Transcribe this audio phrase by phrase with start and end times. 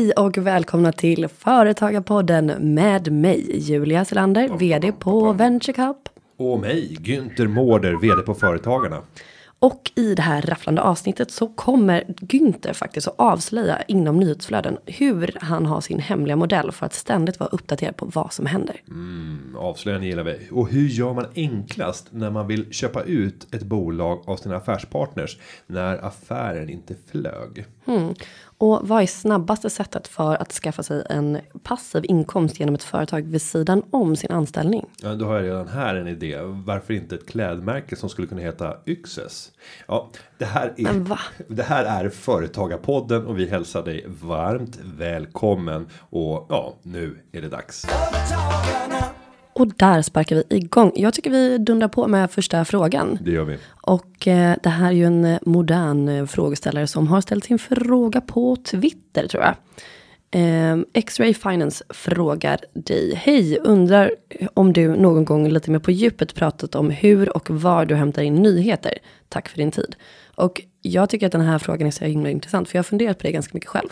[0.00, 6.08] Hej och välkomna till Företagarpodden med mig Julia Selander, vd på Venture Cup.
[6.36, 9.02] Och mig, Günther Mårder, vd på Företagarna.
[9.58, 15.36] Och i det här rafflande avsnittet så kommer Günther faktiskt att avslöja inom nyhetsflöden hur
[15.40, 18.82] han har sin hemliga modell för att ständigt vara uppdaterad på vad som händer.
[19.56, 20.38] Avslöjande gillar vi.
[20.50, 25.38] Och hur gör man enklast när man vill köpa ut ett bolag av sina affärspartners
[25.66, 27.66] när affären inte flög?
[28.60, 33.22] Och vad är snabbaste sättet för att skaffa sig en passiv inkomst genom ett företag
[33.22, 34.86] vid sidan om sin anställning?
[35.02, 36.38] Ja, då har jag redan här en idé.
[36.42, 39.52] Varför inte ett klädmärke som skulle kunna heta Yxes?
[39.88, 40.92] Ja, det här är.
[40.92, 41.18] Va?
[41.48, 45.88] Det här är Företagarpodden och vi hälsar dig varmt välkommen.
[46.10, 47.86] Och ja, nu är det dags.
[47.86, 49.19] Företagarna.
[49.52, 50.92] Och där sparkar vi igång.
[50.94, 53.18] Jag tycker vi dundrar på med första frågan.
[53.20, 53.58] Det gör vi.
[53.82, 57.58] Och eh, det här är ju en eh, modern eh, frågeställare som har ställt sin
[57.58, 59.54] fråga på Twitter tror jag.
[60.32, 63.14] Eh, X-Ray Finance frågar dig.
[63.14, 64.10] Hej, undrar
[64.54, 68.22] om du någon gång lite mer på djupet pratat om hur och var du hämtar
[68.22, 68.98] in nyheter.
[69.28, 69.96] Tack för din tid.
[70.34, 73.18] Och jag tycker att den här frågan är så himla intressant för jag har funderat
[73.18, 73.88] på det ganska mycket själv.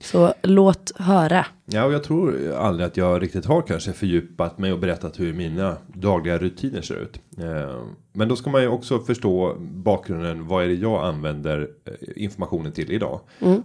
[0.00, 1.46] Så låt höra.
[1.64, 5.32] Ja, och jag tror aldrig att jag riktigt har kanske fördjupat mig och berättat hur
[5.34, 7.20] mina dagliga rutiner ser ut.
[7.38, 7.82] Eh,
[8.12, 10.46] Men då ska man ju också förstå bakgrunden.
[10.46, 13.20] Vad är det jag använder eh, informationen till idag?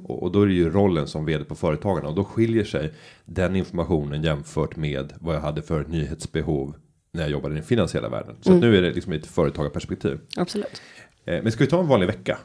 [0.05, 2.93] Och, och då är det ju rollen som vd på företagarna och då skiljer sig
[3.25, 6.75] den informationen jämfört med vad jag hade för nyhetsbehov
[7.13, 8.35] när jag jobbade i den finansiella världen.
[8.41, 10.19] Så att nu är det liksom ett företagarperspektiv.
[10.37, 10.81] Absolut.
[11.25, 12.37] Eh, Men ska vi ta en vanlig vecka?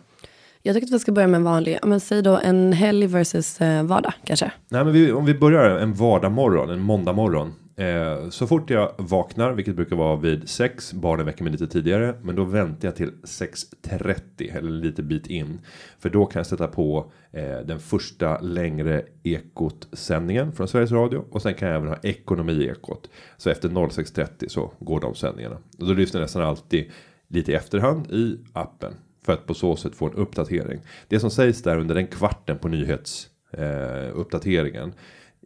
[0.62, 3.06] Jag tycker att vi ska börja med en vanlig, ja, men säg då en helg
[3.06, 4.53] versus eh, vardag kanske.
[4.69, 7.55] Nej, men vi, om vi börjar en vardagmorgon, en måndag morgon.
[7.78, 12.15] Eh, så fort jag vaknar, vilket brukar vara vid sex, barnen väcker mig lite tidigare.
[12.22, 15.60] Men då väntar jag till 6.30 eller lite bit in.
[15.99, 21.25] För då kan jag sätta på eh, den första längre ekot sändningen från Sveriges Radio.
[21.31, 23.11] Och sen kan jag även ha ekonomi ekot.
[23.37, 25.56] Så efter 06.30 så går de sändningarna.
[25.78, 26.91] Och då lyssnar jag nästan alltid
[27.28, 28.93] lite i efterhand i appen.
[29.28, 30.81] För att på så sätt få en uppdatering.
[31.09, 34.16] Det som sägs där under den kvarten på nyhets eh.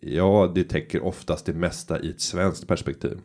[0.01, 3.19] Ja, det täcker oftast det mesta i ett svenskt perspektiv.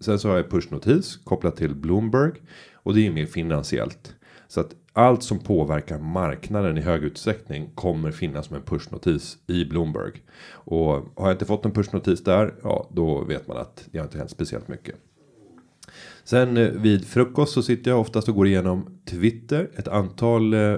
[0.00, 2.32] Sen så har jag pushnotis kopplat till Bloomberg
[2.72, 4.14] och det är mer finansiellt.
[4.46, 9.64] Så att allt som påverkar marknaden i hög utsträckning kommer finnas som en pushnotis i
[9.64, 10.12] Bloomberg.
[10.50, 14.04] Och har jag inte fått en pushnotis där, ja, då vet man att det har
[14.04, 14.94] inte hänt speciellt mycket.
[16.30, 19.70] Sen eh, vid frukost så sitter jag oftast och går igenom Twitter.
[19.76, 20.76] Ett antal, eh,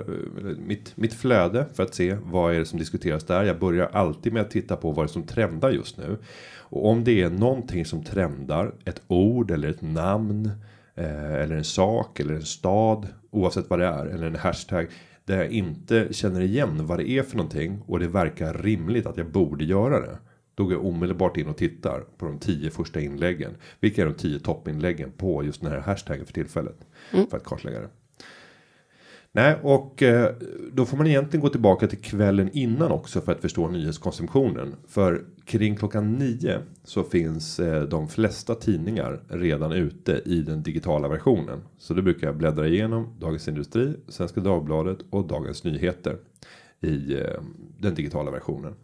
[0.59, 3.45] mitt, mitt flöde för att se vad är det som diskuteras där.
[3.45, 6.19] Jag börjar alltid med att titta på vad det är som trendar just nu.
[6.57, 10.51] Och om det är någonting som trendar, ett ord eller ett namn.
[10.95, 13.09] Eh, eller en sak eller en stad.
[13.31, 14.07] Oavsett vad det är.
[14.07, 14.87] Eller en hashtag.
[15.25, 17.83] Där jag inte känner igen vad det är för någonting.
[17.87, 20.19] Och det verkar rimligt att jag borde göra det.
[20.61, 23.57] Då går jag omedelbart in och tittar på de tio första inläggen.
[23.81, 26.77] Vilka är de tio toppinläggen på just den här hashtaggen för tillfället.
[27.11, 27.89] För att kartlägga det.
[29.33, 30.35] Nej, och eh,
[30.73, 34.75] då får man egentligen gå tillbaka till kvällen innan också för att förstå nyhetskonsumtionen.
[34.89, 41.09] För kring klockan nio så finns eh, de flesta tidningar redan ute i den digitala
[41.09, 41.61] versionen.
[41.79, 46.17] Så då brukar jag bläddra igenom Dagens Industri, Svenska Dagbladet och Dagens Nyheter
[46.81, 47.41] i eh,
[47.79, 48.75] den digitala versionen.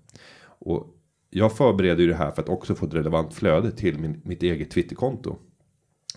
[0.58, 0.95] Och
[1.30, 4.42] jag förbereder ju det här för att också få ett relevant flöde till min, mitt
[4.42, 5.36] eget Twitterkonto.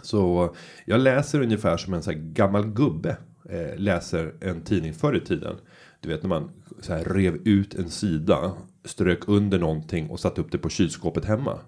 [0.02, 0.56] Så
[0.86, 3.18] jag läser ungefär som en så gammal gubbe
[3.50, 5.56] eh, läser en tidning förr i tiden.
[6.00, 6.50] Du vet när man
[6.82, 8.52] så här rev ut en sida,
[8.86, 11.60] strök under någonting och satte upp det på kylskåpet hemma.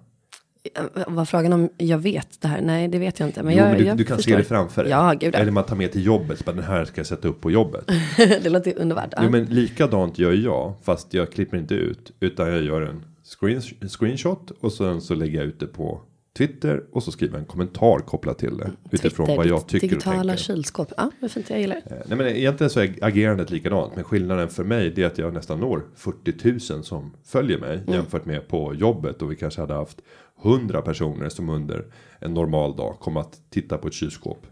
[0.74, 2.60] Eh, Var frågan om jag vet det här?
[2.60, 3.42] Nej, det vet jag inte.
[3.42, 4.32] Men Jo, jag, men du, jag du kan förstår.
[4.32, 4.90] se det framför dig.
[4.92, 5.34] Ja, gud.
[5.34, 7.50] Eller man tar med till jobbet, så bara den här ska jag sätta upp på
[7.50, 7.84] jobbet.
[8.16, 9.08] det låter underbart.
[9.16, 9.18] Ja.
[9.24, 12.12] Jo, men likadant gör jag, fast jag klipper inte ut.
[12.20, 13.04] Utan jag gör en
[13.40, 16.00] screen, screenshot och sen så lägger jag ut det på
[16.38, 18.70] Twitter och så skriver en kommentar kopplat till det.
[18.90, 20.36] Utifrån Twitter, vad jag tycker och Digitala tänker.
[20.36, 20.92] kylskåp.
[20.96, 21.50] Ja, vad fint.
[21.50, 21.94] Jag gillar det.
[21.94, 23.92] Eh, Nej men egentligen så är agerandet likadant.
[23.94, 27.76] Men skillnaden för mig det är att jag nästan når 40 000 som följer mig.
[27.76, 27.94] Mm.
[27.94, 29.22] Jämfört med på jobbet.
[29.22, 29.98] Och vi kanske hade haft
[30.44, 31.84] 100 personer som under
[32.20, 34.46] en normal dag kom att titta på ett kylskåp.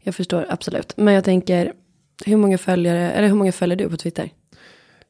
[0.00, 0.96] Jag förstår absolut.
[0.96, 1.72] Men jag tänker,
[2.26, 4.30] hur många följare, eller hur många följer du på Twitter?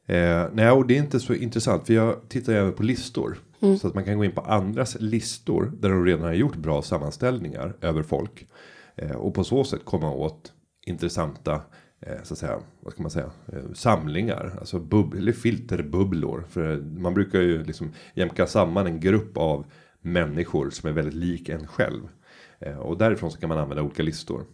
[0.05, 1.87] Eh, nej, och det är inte så intressant.
[1.87, 3.37] För jag tittar även på listor.
[3.81, 5.71] Så att man kan gå in på andras listor.
[5.79, 8.47] Där de redan har gjort bra sammanställningar över folk.
[8.95, 10.53] Eh, och på så sätt komma åt
[10.85, 11.61] intressanta.
[12.01, 13.31] Eh, så att säga, vad ska man säga?
[13.53, 14.55] Eh, samlingar.
[14.59, 16.45] Alltså bub eller filterbubblor.
[16.49, 19.65] För man brukar ju liksom jämka samman en grupp av
[20.01, 22.01] människor som är väldigt lik en själv.
[22.59, 24.45] Eh, och därifrån så kan man använda olika listor.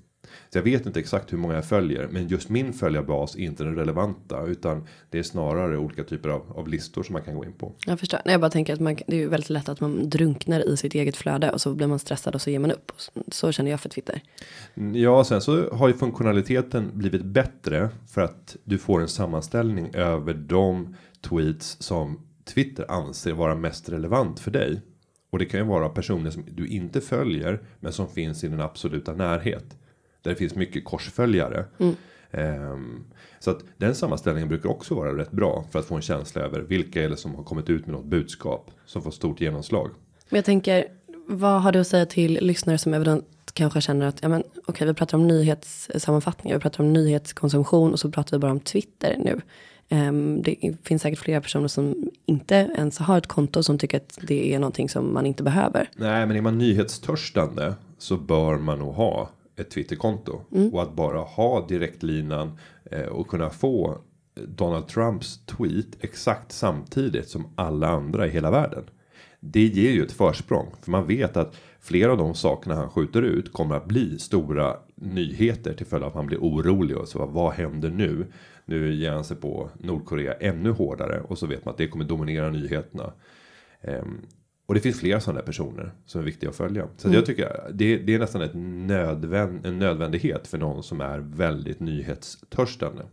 [0.50, 3.64] Så jag vet inte exakt hur många jag följer, men just min följarbas är inte
[3.64, 7.46] den relevanta, utan det är snarare olika typer av, av listor som man kan gå
[7.46, 7.74] in på.
[7.86, 8.20] Jag förstår.
[8.26, 10.78] Nej, jag bara tänker att man, det är ju väldigt lätt att man drunknar i
[10.78, 12.92] sitt eget flöde och så blir man stressad och så ger man upp.
[13.32, 14.22] Så känner jag för Twitter.
[14.94, 20.34] Ja, sen så har ju funktionaliteten blivit bättre för att du får en sammanställning över
[20.34, 24.82] de tweets som Twitter anser vara mest relevant för dig.
[25.32, 28.62] Och det kan ju vara personer som du inte följer, men som finns i din
[28.62, 29.78] absoluta närhet.
[30.22, 31.66] Där det finns mycket korsföljare.
[31.78, 31.96] Mm.
[32.32, 33.06] Um,
[33.40, 36.60] så att den sammanställningen brukar också vara rätt bra för att få en känsla över
[36.60, 39.90] vilka är det som har kommit ut med något budskap som får stort genomslag.
[40.30, 40.86] Men jag tänker,
[41.28, 44.62] vad har du att säga till lyssnare som eventuellt kanske känner att, ja men okej,
[44.68, 48.60] okay, vi pratar om nyhetssammanfattningar, vi pratar om nyhetskonsumtion och så pratar vi bara om
[48.60, 49.42] Twitter nu.
[49.92, 54.20] Um, det finns säkert flera personer som inte ens har ett konto som tycker att
[54.22, 55.90] det är någonting som man inte behöver.
[55.96, 60.74] Nej, men är man nyhetstörstande så bör man nog ha ett Twitterkonto mm.
[60.74, 63.98] och att bara ha direktlinan eh, och kunna få
[64.48, 68.84] Donald Trumps tweet exakt samtidigt som alla andra i hela världen.
[69.40, 73.22] Det ger ju ett försprång för man vet att flera av de sakerna han skjuter
[73.22, 77.26] ut kommer att bli stora nyheter till följd av att man blir orolig och så
[77.26, 78.26] vad händer nu?
[78.66, 82.06] Nu ger han sig på Nordkorea ännu hårdare och så vet man att det kommer
[82.06, 83.14] dominera nyheterna.
[84.70, 86.88] Och det finns flera sådana personer som är viktiga att följa.
[86.98, 87.16] Så mm.
[87.16, 91.80] jag tycker det, det är nästan ett nödvänd, en nödvändighet för någon som är väldigt
[91.80, 93.06] nyhetstörstande.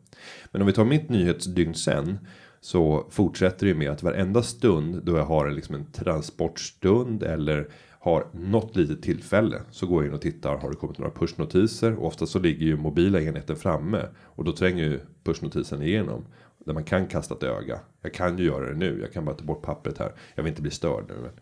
[0.52, 2.18] Men om vi tar mitt nyhetsdygn sen.
[2.60, 7.68] Så fortsätter det med att varenda stund då jag har en, liksom en transportstund eller
[7.98, 10.56] har något litet tillfälle så går jag in och tittar.
[10.56, 11.94] Har det kommit några pushnotiser?
[11.94, 16.24] Och ofta så ligger ju mobila enheter framme och då tränger ju pushnotisen igenom
[16.66, 17.80] där man kan kasta ett öga.
[18.02, 18.98] Jag kan ju göra det nu.
[19.00, 20.12] Jag kan bara ta bort pappret här.
[20.34, 21.14] Jag vill inte bli störd nu.
[21.14, 21.32] Men,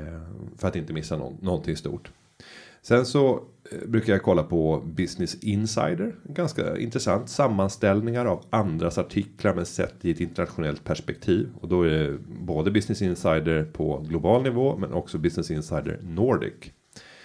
[0.00, 0.22] eh,
[0.58, 2.10] för att inte missa någon, någonting stort.
[2.82, 6.14] Sen så eh, brukar jag kolla på Business Insider.
[6.24, 11.48] Ganska intressant sammanställningar av andras artiklar men sett i ett internationellt perspektiv.
[11.60, 16.54] Och då är det både Business Insider på global nivå men också Business Insider Nordic.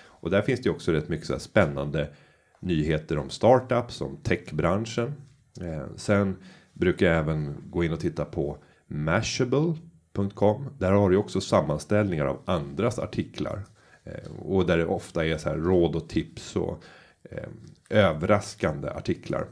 [0.02, 2.10] Och där finns det också rätt mycket så spännande
[2.60, 5.14] nyheter om startups, om techbranschen.
[5.62, 6.36] Eh, sen
[6.80, 10.70] brukar jag även gå in och titta på Mashable.com.
[10.78, 13.64] Där har du också sammanställningar av andras artiklar.
[14.04, 16.84] Eh, och där det ofta är så här råd och tips och
[17.24, 17.50] eh,
[17.90, 19.48] överraskande artiklar.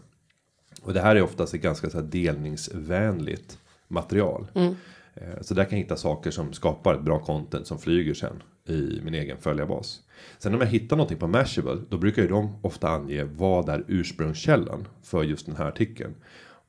[0.81, 4.47] Och det här är oftast ett ganska så här delningsvänligt material.
[4.53, 4.75] Mm.
[5.15, 8.43] Eh, så där kan jag hitta saker som skapar ett bra content som flyger sen
[8.65, 10.01] i min egen följarbas.
[10.37, 13.83] Sen om jag hittar någonting på Mashable då brukar ju de ofta ange vad är
[13.87, 16.15] ursprungskällan för just den här artikeln.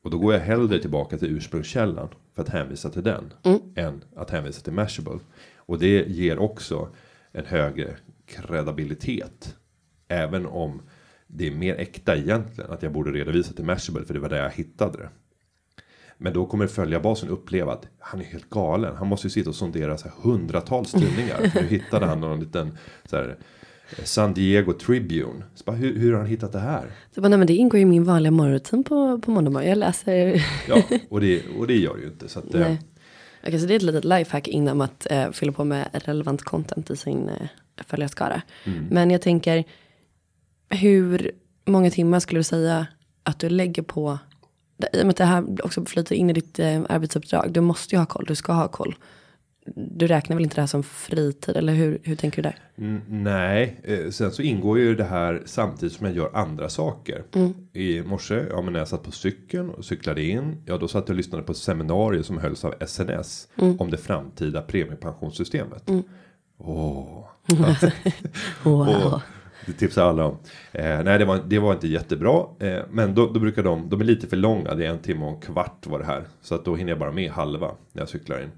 [0.03, 3.61] Och då går jag hellre tillbaka till ursprungskällan för att hänvisa till den mm.
[3.75, 5.19] än att hänvisa till Mashable.
[5.57, 6.89] Och det ger också
[7.33, 7.97] en högre
[8.27, 9.57] kredibilitet.
[10.09, 10.83] Även om
[11.27, 14.43] det är mer äkta egentligen att jag borde redovisa till Mashable för det var där
[14.43, 15.09] jag hittade det.
[16.17, 18.97] Men då kommer följarbasen uppleva att han är helt galen.
[18.97, 21.53] Han måste ju sitta och sondera så här hundratals tidningar.
[21.55, 23.39] nu hittade han någon liten så här,
[24.05, 25.45] San Diego Tribune.
[25.55, 26.91] Så bara, hur, hur har han hittat det här?
[27.15, 29.69] Så bara, nej, men det ingår i min vanliga morgonrutin på, på måndag morgon.
[29.69, 30.45] Jag läser.
[30.69, 32.29] ja, och det, och det gör det ju inte.
[32.29, 32.63] Så att, nej.
[32.63, 32.77] Eh,
[33.47, 36.91] Okej, så det är ett litet lifehack innan att eh, fylla på med relevant content
[36.91, 37.49] i sin eh,
[37.87, 38.43] följarskara.
[38.65, 38.87] Mm.
[38.91, 39.65] Men jag tänker,
[40.71, 41.31] hur
[41.65, 42.87] många timmar skulle du säga
[43.23, 44.19] att du lägger på,
[44.93, 47.95] i och med att det här också flyter in i ditt eh, arbetsuppdrag, du måste
[47.95, 48.97] ju ha koll, du ska ha koll
[49.75, 52.59] du räknar väl inte det här som fritid eller hur, hur tänker du där?
[52.79, 57.23] Mm, nej, eh, sen så ingår ju det här samtidigt som jag gör andra saker.
[57.35, 57.55] Mm.
[57.73, 60.63] I morse, ja men när jag satt på cykeln och cyklade in.
[60.67, 63.49] Ja då satt jag och lyssnade på ett seminarium som hölls av SNS.
[63.57, 63.77] Mm.
[63.81, 65.89] Om det framtida premiepensionssystemet.
[65.89, 66.03] Mm.
[66.59, 67.25] Åh.
[68.63, 68.87] wow.
[69.13, 69.21] Och,
[69.69, 70.37] det tipsar alla om.
[70.73, 72.45] Eh, nej, det var, det var inte jättebra.
[72.59, 74.75] Eh, men då, då brukar de, de är lite för långa.
[74.75, 76.25] Det är en timme och en kvart var det här.
[76.41, 78.51] Så att då hinner jag bara med halva när jag cyklar in.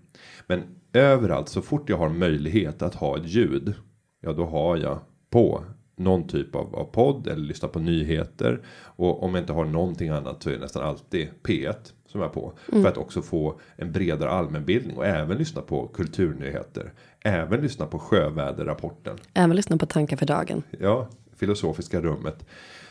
[0.46, 0.62] Men
[0.92, 3.74] överallt så fort jag har möjlighet att ha ett ljud.
[4.20, 4.98] Ja då har jag
[5.30, 5.64] på
[5.96, 8.60] någon typ av, av podd eller lyssna på nyheter.
[8.82, 11.74] Och om jag inte har någonting annat så är det nästan alltid P1
[12.10, 12.52] som jag är på.
[12.72, 12.82] Mm.
[12.82, 16.92] För att också få en bredare allmänbildning och även lyssna på kulturnyheter.
[17.20, 19.18] Även lyssna på sjöväderrapporten.
[19.34, 20.62] Även lyssna på tankar för dagen.
[20.80, 22.46] Ja, filosofiska rummet.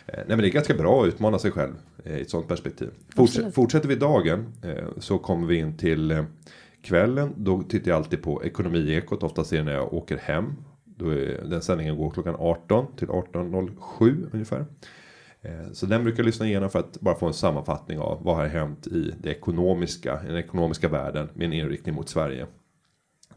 [0.06, 1.74] Eh, nej men det är ganska bra att utmana sig själv
[2.04, 2.90] eh, i ett sånt perspektiv.
[3.16, 6.26] Forts fortsätter vi dagen eh, så kommer vi in till
[6.82, 7.34] kvällen.
[7.38, 9.24] Då tittar jag alltid på ekonomiekot.
[9.24, 10.54] Oftast är det när jag åker hem.
[10.84, 14.66] Då är, den sändningen går klockan 18 till 18.07 ungefär.
[15.42, 18.36] Eh, så den brukar jag lyssna igenom för att bara få en sammanfattning av vad
[18.36, 22.48] har hänt i det ekonomiska, i den ekonomiska världen med en inriktning mot Sverige.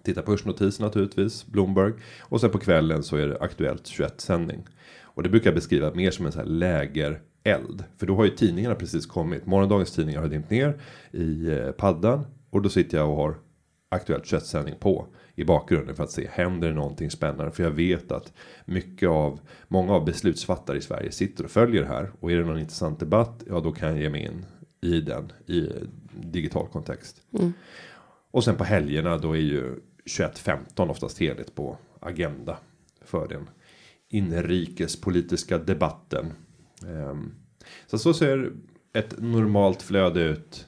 [0.02, 1.92] Titta pushnotis naturligtvis, Bloomberg.
[2.20, 4.66] Och sen på kvällen så är det Aktuellt 21 sändning.
[5.02, 7.84] Och det brukar jag beskriva mer som en sån här lägereld.
[7.96, 9.46] För då har ju tidningarna precis kommit.
[9.46, 10.80] Morgondagens tidningar har dimpt ner
[11.10, 12.26] i eh, paddan.
[12.50, 13.36] Och då sitter jag och har
[13.88, 17.70] Aktuellt 21 sändning på i bakgrunden för att se händer det någonting spännande för jag
[17.70, 18.32] vet att
[18.64, 22.44] mycket av många av beslutsfattare i Sverige sitter och följer det här och är det
[22.44, 24.46] någon intressant debatt ja då kan jag ge mig in
[24.80, 25.68] i den i
[26.20, 27.22] digital kontext.
[28.30, 29.74] Och sen på helgerna då är ju
[30.04, 32.56] 21.15 oftast heligt på agenda
[33.04, 33.50] för den
[34.08, 36.32] inrikespolitiska debatten.
[36.86, 37.34] Ehm,
[37.86, 38.52] Så så ser
[38.92, 40.66] ett normalt flöde ut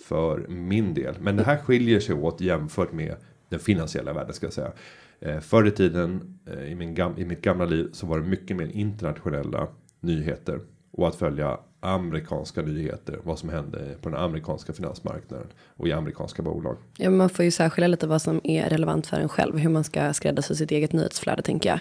[0.00, 1.14] för min del.
[1.20, 3.16] Men det här skiljer sig åt jämfört med
[3.48, 4.72] den finansiella världen ska jag säga.
[5.20, 8.26] Eh, förr i tiden eh, i, min gam- i mitt gamla liv så var det
[8.26, 9.68] mycket mer internationella
[10.00, 10.60] nyheter.
[10.90, 13.18] Och att följa amerikanska nyheter.
[13.22, 15.46] Vad som hände på den amerikanska finansmarknaden.
[15.76, 16.76] Och i amerikanska bolag.
[16.96, 19.58] Ja, man får ju särskilja lite vad som är relevant för en själv.
[19.58, 21.80] Hur man ska skräddarsy sitt eget nyhetsflöde tänker jag.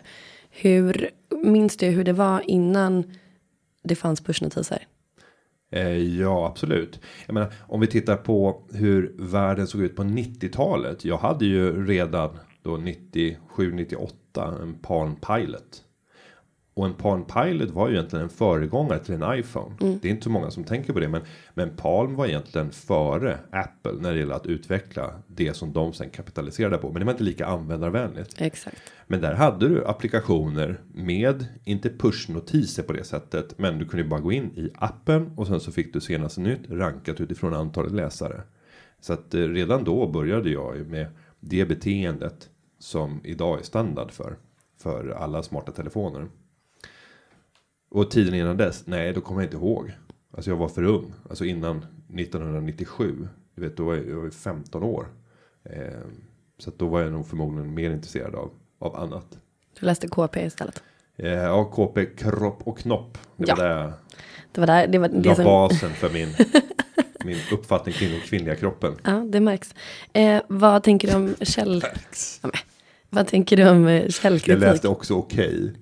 [0.50, 1.10] Hur
[1.44, 3.04] minns du hur det var innan
[3.84, 4.88] det fanns pushnotiser?
[5.72, 7.00] Eh, ja, absolut.
[7.26, 11.06] Jag menar, om vi tittar på hur världen såg ut på 90-talet.
[11.06, 15.84] Jag hade ju redan då 97, 98 en Palm Pilot.
[16.78, 19.76] Och en Palm Pilot var ju egentligen en föregångare till en iPhone.
[19.80, 21.08] Det är inte så många som tänker på det.
[21.08, 21.22] Men,
[21.54, 26.10] men Palm var egentligen före Apple när det gäller att utveckla det som de sen
[26.10, 26.92] kapitaliserade på.
[26.92, 28.42] Men det var inte lika användarvänligt.
[28.42, 28.78] Exakt.
[29.08, 33.58] Men där hade du applikationer med inte pushnotiser på det sättet.
[33.58, 36.70] Men du kunde bara gå in i appen och sen så fick du senaste nytt
[36.70, 38.42] rankat utifrån antalet läsare.
[39.00, 41.08] Så att eh, redan då började jag ju med
[41.40, 44.36] det beteendet som idag är standard för
[44.78, 46.28] för alla smarta telefoner.
[47.90, 49.92] Och tiden innan dess, nej, då kommer jag inte ihåg.
[50.32, 53.28] Alltså jag var för ung, alltså innan 1997.
[53.56, 55.08] Du vet, då var jag, jag var 15 år.
[55.64, 55.82] Eh,
[56.60, 59.38] så då var jag nog förmodligen mer intresserad av av annat.
[59.80, 60.84] Du läste KP istället.
[61.16, 63.18] Eh, ja, KP kropp och knopp.
[63.38, 63.56] Det Ja.
[63.56, 63.94] var där
[64.52, 66.28] Det var där, det var jag det som, basen för min,
[67.26, 68.94] min uppfattning kring den kvinnliga kroppen.
[69.04, 69.76] ja det märks.
[70.14, 71.84] Eh, vad tänker du om käll...
[73.10, 74.62] Vad tänker du om eh, Jag källkritik?
[74.62, 75.74] läste också okej.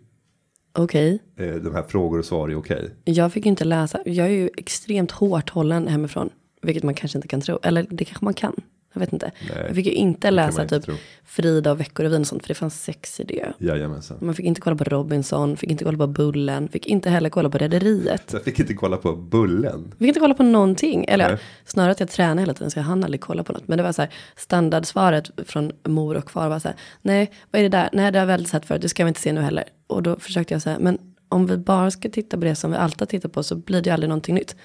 [0.78, 1.20] Okej.
[1.38, 2.90] Eh, de här frågor och svar är okej.
[3.04, 4.00] Jag fick ju inte läsa.
[4.06, 6.30] Jag är ju extremt hårt hållen hemifrån.
[6.62, 7.60] Vilket man kanske inte kan tro.
[7.64, 8.56] Eller det kanske man kan.
[8.96, 9.32] Jag vet inte.
[9.56, 10.96] Nej, jag fick ju inte läsa inte typ tro.
[11.26, 12.44] Frida och Veckorevyn och sånt.
[12.44, 13.54] För det fanns sex i det.
[13.58, 14.18] Jajamensan.
[14.22, 15.58] Man fick inte kolla på Robinson.
[15.58, 16.68] Fick inte kolla på Bullen.
[16.70, 18.30] Fick inte heller kolla på Rederiet.
[18.34, 19.94] Jag fick inte kolla på Bullen.
[20.00, 21.06] Fick inte kolla på någonting.
[21.08, 21.38] Eller Nej.
[21.66, 23.68] snarare att jag tränade hela tiden så jag hann aldrig kolla på något.
[23.68, 26.78] Men det var så här standardsvaret från mor och far var så här.
[27.02, 27.90] Nej, vad är det där?
[27.94, 28.82] Nej, det har vi väl sett förut.
[28.82, 29.64] Det ska vi inte se nu heller.
[29.88, 30.98] Och då försökte jag säga, men
[31.30, 33.82] om vi bara ska titta på det som vi alltid har tittat på så blir
[33.82, 34.56] det ju aldrig någonting nytt.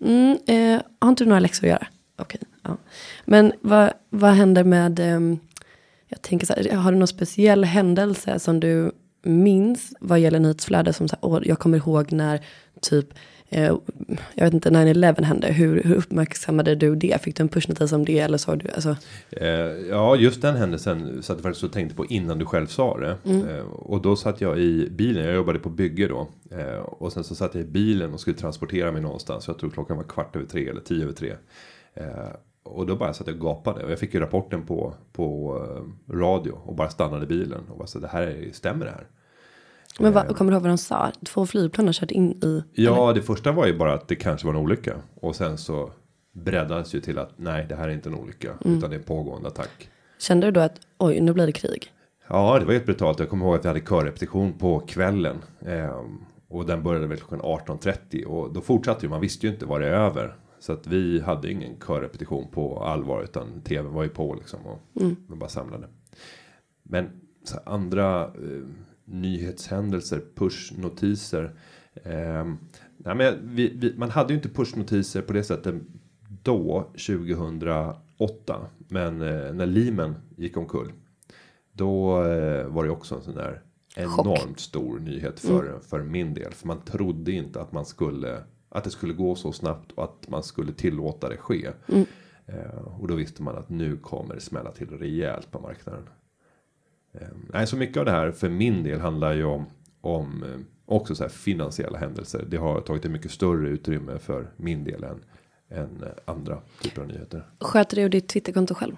[0.00, 1.86] Mm, eh, har inte du några läxor att göra?
[2.18, 2.76] Okej, ja.
[3.24, 5.38] Men vad, vad händer med, ehm,
[6.08, 8.92] jag tänker så här, har du någon speciell händelse som du
[9.22, 12.46] minns vad gäller nyhetsflöde som så här, åh, jag kommer ihåg när
[12.80, 13.08] typ
[13.48, 13.74] eh,
[14.34, 17.22] jag vet inte, 9-11 hände, hur, hur uppmärksammade du det?
[17.22, 18.96] Fick du en pushnotis om det eller såg du, alltså,
[19.30, 19.48] Eh,
[19.90, 23.16] ja, just den händelsen satt jag faktiskt och tänkte på innan du själv sa det.
[23.24, 26.28] Eh, och då satt jag i bilen, jag jobbade på bygge då.
[26.84, 29.48] Och sen så satt jag i bilen och skulle transportera mig någonstans.
[29.48, 31.36] Jag tror klockan var kvart över tre eller tio över tre.
[32.66, 33.84] Eh, och då bara satt jag och gapade.
[33.84, 37.60] Och jag fick ju rapporten på, på eh, radio och bara stannade bilen.
[37.70, 39.06] Och bara så det här är, stämmer det här?
[39.98, 41.12] men vad, kommer du ihåg vad de sa?
[41.26, 44.46] Två flygplan har kört in i, Ja, det första var ju bara att det kanske
[44.46, 44.96] var en olycka.
[45.14, 45.90] Och sen så
[46.32, 48.54] breddades ju till att nej, det här är inte en olycka.
[48.64, 49.88] Utan det är en pågående attack.
[50.18, 51.92] kände du då att oj, nu blir det krig?
[52.28, 53.18] Ja, det var helt brutalt.
[53.18, 55.36] Jag kommer ihåg att vi hade körrepetition på kvällen.
[55.66, 56.18] Ehm,
[56.48, 58.24] och den började väl klockan 18.30.
[58.24, 60.36] Och då fortsatte ju, man visste ju inte vad det är över.
[60.66, 63.22] Så att vi hade ingen körrepetition på allvar.
[63.22, 64.60] Utan tvn var ju på liksom.
[64.66, 64.80] Och
[65.26, 65.88] man bara samlade.
[66.82, 67.10] Men
[67.44, 68.66] så andra eh,
[69.04, 71.54] nyhetshändelser, pushnotiser.
[72.04, 72.58] ehm,
[72.96, 75.74] nej, men vi, vi, man hade ju inte pushnotiser på det sättet
[76.42, 78.66] då, 2008.
[78.88, 80.92] Men eh, när Lehman gick omkull.
[81.72, 83.62] Då eh, var det också en sån där
[83.96, 84.26] Chock.
[84.26, 86.52] enormt stor nyhet för, för min del.
[86.52, 88.42] För man trodde inte att man skulle
[88.76, 91.70] att det skulle gå så snabbt och att man skulle tillåta det ske.
[92.46, 96.08] Eh, och då visste man att nu kommer det smälla till rejält på marknaden.
[97.12, 99.66] Eh, nej, så mycket av det här för min del handlar ju om,
[100.00, 102.44] om eh, också så här finansiella händelser.
[102.48, 105.24] Det har tagit ett mycket större utrymme för min del än,
[105.68, 107.46] än eh, andra typer av nyheter.
[107.60, 108.96] Sköter du ditt Twitterkonto själv?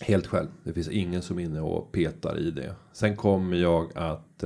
[0.00, 0.48] Helt själv.
[0.64, 2.74] Det finns ingen som är inne och petar i det.
[2.92, 4.44] Sen kommer jag att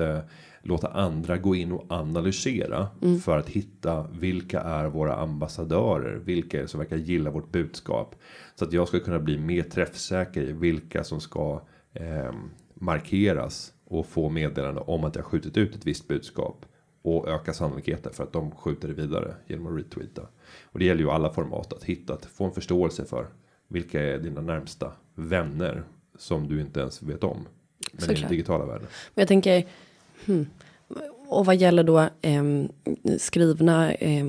[0.63, 2.89] låta andra gå in och analysera
[3.25, 8.15] för att hitta vilka är våra ambassadörer, vilka är det som verkar gilla vårt budskap
[8.55, 11.61] så att jag ska kunna bli mer träffsäker i vilka som ska
[11.93, 12.33] eh,
[12.75, 16.67] markeras och få meddelande om att jag skjutit ut ett visst budskap
[17.03, 20.23] och öka sannolikheten för att de skjuter det vidare genom att retweeta.
[20.65, 23.27] Och det gäller ju alla format att hitta att få en förståelse för
[23.69, 25.83] vilka är dina närmsta vänner
[26.19, 27.39] som du inte ens vet om.
[27.93, 28.31] Men i den Såklart.
[28.31, 28.87] digitala världen.
[29.15, 29.67] Men jag tänker,
[30.27, 30.47] hmm,
[31.29, 32.45] och vad gäller då eh,
[33.19, 34.27] skrivna eh,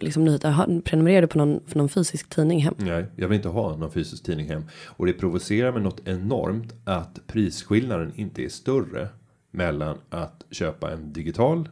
[0.00, 2.74] liksom nyheter, prenumererar du på någon, för någon fysisk tidning hem?
[2.78, 4.64] Nej, jag vill inte ha någon fysisk tidning hem.
[4.86, 9.08] Och det provocerar mig något enormt att prisskillnaden inte är större
[9.50, 11.68] mellan att köpa en digital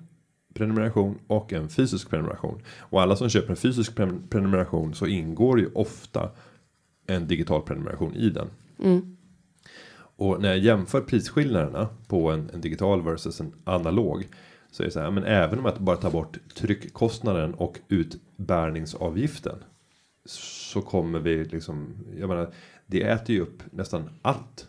[0.55, 2.63] prenumeration och en fysisk prenumeration.
[2.79, 6.31] Och alla som köper en fysisk pre- prenumeration så ingår ju ofta
[7.07, 8.47] en digital prenumeration i den.
[10.21, 14.29] Och när jag jämför prisskillnaderna på en, en digital versus en analog.
[14.71, 19.57] Så är det så här, men även om jag bara tar bort tryckkostnaden och utbärningsavgiften.
[20.25, 22.53] Så kommer vi liksom, jag menar,
[22.87, 24.69] det äter ju upp nästan allt.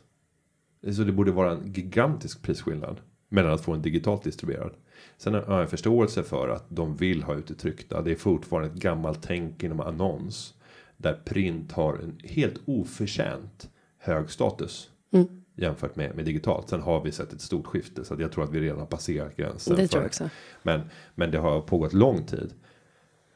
[0.91, 3.01] Så det borde vara en gigantisk prisskillnad.
[3.29, 4.73] Mellan att få en digitalt distribuerad.
[5.17, 8.01] Sen har jag en förståelse för att de vill ha ut det tryckta.
[8.01, 10.53] Det är fortfarande ett gammalt tänk inom annons.
[10.97, 14.89] Där print har en helt oförtjänt hög status.
[15.13, 15.40] Mm.
[15.61, 16.69] Jämfört med, med digitalt.
[16.69, 18.05] Sen har vi sett ett stort skifte.
[18.05, 19.75] Så att jag tror att vi redan har passerat gränsen.
[19.75, 20.29] Det tror jag också.
[20.63, 20.81] Men,
[21.15, 22.53] men det har pågått lång tid.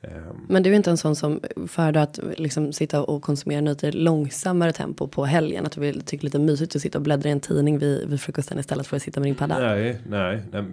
[0.01, 3.91] Ehm, Men du är inte en sån som föredrar att liksom sitta och konsumera nyheter
[3.91, 5.65] långsammare tempo på helgen.
[5.65, 8.21] Att du vill tycka lite mysigt att sitta och bläddra i en tidning vid, vid
[8.21, 9.59] frukosten istället för att sitta med din padda.
[9.59, 10.63] Nej, nej, nej,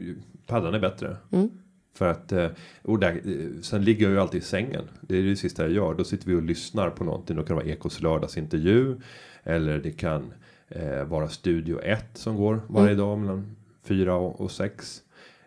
[0.46, 1.16] paddan är bättre.
[1.32, 1.50] Mm.
[1.94, 2.48] För att, eh,
[2.82, 4.84] och där, eh, sen ligger jag ju alltid i sängen.
[5.00, 5.94] Det är det sista jag gör.
[5.94, 7.36] Då sitter vi och lyssnar på någonting.
[7.36, 8.96] Då kan det vara Ekots lördagsintervju.
[9.44, 10.32] Eller det kan
[10.74, 15.02] eh, vara Studio 1 som går varje dag mellan 4 och, och 6.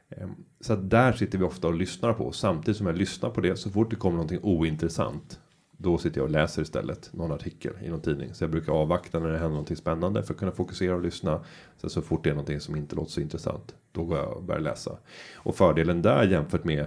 [0.09, 0.27] Eh,
[0.59, 2.31] så där sitter vi ofta och lyssnar på.
[2.31, 5.39] Samtidigt som jag lyssnar på det så fort det kommer någonting ointressant.
[5.77, 8.33] Då sitter jag och läser istället någon artikel i någon tidning.
[8.33, 11.43] Så jag brukar avvakta när det händer någonting spännande för att kunna fokusera och lyssna.
[11.77, 13.75] Sen så fort det är någonting som inte låter så intressant.
[13.91, 14.97] Då går jag och börjar läsa.
[15.35, 16.85] Och fördelen där jämfört med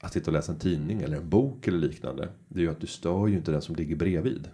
[0.00, 2.28] att sitta och läsa en tidning eller en bok eller liknande.
[2.48, 4.48] Det är ju att du stör ju inte den som ligger bredvid.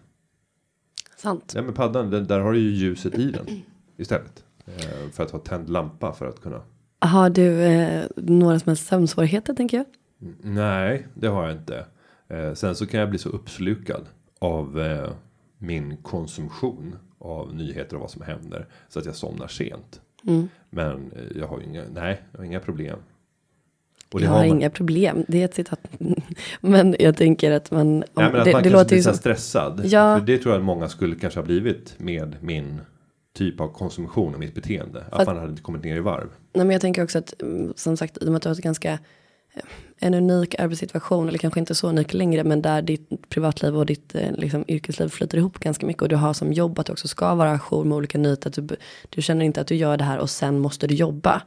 [1.24, 1.52] Sant.
[1.54, 3.62] Nej men paddan, den, där har du ju ljuset i den
[3.96, 4.44] istället.
[4.66, 6.60] Eh, för att ha tänd lampa för att kunna.
[6.98, 9.86] Har du eh, några som helst sömnsvårigheter tänker jag?
[10.42, 11.86] Nej, det har jag inte.
[12.28, 14.06] Eh, sen så kan jag bli så uppslukad
[14.38, 15.10] av eh,
[15.58, 18.66] min konsumtion av nyheter och vad som händer.
[18.88, 20.00] Så att jag somnar sent.
[20.26, 20.48] Mm.
[20.70, 22.98] Men eh, jag har ju inga, nej, jag har inga problem.
[24.12, 25.24] Jag har man- inga problem.
[25.28, 25.80] Det är ett citat.
[26.60, 27.80] Men jag tänker att man.
[27.80, 29.80] Om, Nej, men att det man det låter ju så stressad.
[29.84, 30.18] Ja.
[30.18, 32.80] För det tror jag att många skulle kanske ha blivit med min
[33.36, 35.00] typ av konsumtion och mitt beteende.
[35.00, 36.28] Att Fast- man hade inte kommit ner i varv.
[36.52, 38.54] Nej, men jag tänker också att mm, som sagt i och med att du har
[38.54, 38.92] ett ganska
[39.54, 39.62] eh,
[39.98, 44.14] en unik arbetssituation eller kanske inte så unik längre men där ditt privatliv och ditt
[44.14, 47.08] eh, liksom, yrkesliv flyter ihop ganska mycket och du har som jobb att du också
[47.08, 48.48] ska vara ajour med olika nyheter.
[48.48, 48.76] att Du,
[49.08, 51.42] du känner inte att du gör det här och sen måste du jobba.